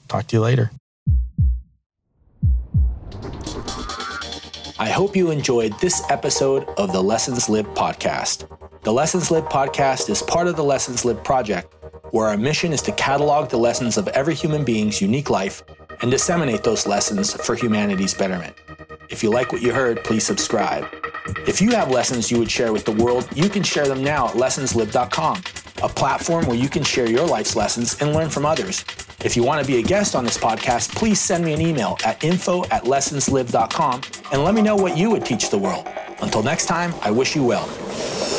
Talk 0.08 0.26
to 0.26 0.36
you 0.36 0.42
later. 0.42 0.70
I 4.78 4.90
hope 4.90 5.16
you 5.16 5.30
enjoyed 5.30 5.72
this 5.80 6.02
episode 6.10 6.68
of 6.76 6.92
the 6.92 7.02
Lessons 7.02 7.48
Lived 7.48 7.70
podcast. 7.70 8.46
The 8.82 8.92
Lessons 8.92 9.30
Lived 9.30 9.48
podcast 9.48 10.10
is 10.10 10.20
part 10.22 10.46
of 10.46 10.56
the 10.56 10.62
Lessons 10.64 11.06
Lived 11.06 11.24
project, 11.24 11.74
where 12.10 12.26
our 12.26 12.36
mission 12.36 12.74
is 12.74 12.82
to 12.82 12.92
catalog 12.92 13.48
the 13.48 13.56
lessons 13.56 13.96
of 13.96 14.08
every 14.08 14.34
human 14.34 14.62
being's 14.62 15.00
unique 15.00 15.30
life 15.30 15.62
and 16.00 16.10
disseminate 16.10 16.62
those 16.62 16.86
lessons 16.86 17.32
for 17.32 17.54
humanity's 17.54 18.14
betterment. 18.14 18.54
If 19.08 19.22
you 19.22 19.30
like 19.30 19.52
what 19.52 19.62
you 19.62 19.72
heard, 19.72 20.02
please 20.04 20.24
subscribe. 20.24 20.86
If 21.46 21.60
you 21.60 21.70
have 21.72 21.90
lessons 21.90 22.30
you 22.30 22.38
would 22.38 22.50
share 22.50 22.72
with 22.72 22.84
the 22.84 22.92
world, 22.92 23.28
you 23.34 23.48
can 23.48 23.62
share 23.62 23.86
them 23.86 24.02
now 24.02 24.28
at 24.28 24.34
lessonslived.com, 24.34 25.42
a 25.82 25.88
platform 25.88 26.46
where 26.46 26.56
you 26.56 26.68
can 26.68 26.82
share 26.82 27.08
your 27.08 27.26
life's 27.26 27.56
lessons 27.56 28.00
and 28.00 28.12
learn 28.12 28.30
from 28.30 28.46
others. 28.46 28.84
If 29.24 29.36
you 29.36 29.42
want 29.42 29.60
to 29.60 29.66
be 29.66 29.78
a 29.78 29.82
guest 29.82 30.14
on 30.14 30.24
this 30.24 30.38
podcast, 30.38 30.94
please 30.94 31.20
send 31.20 31.44
me 31.44 31.52
an 31.52 31.60
email 31.60 31.96
at 32.04 32.22
info 32.22 32.64
at 32.66 32.84
lessonslived.com 32.84 34.02
and 34.32 34.44
let 34.44 34.54
me 34.54 34.62
know 34.62 34.76
what 34.76 34.96
you 34.96 35.10
would 35.10 35.24
teach 35.24 35.50
the 35.50 35.58
world. 35.58 35.88
Until 36.20 36.42
next 36.42 36.66
time, 36.66 36.94
I 37.02 37.10
wish 37.10 37.34
you 37.34 37.44
well. 37.44 38.35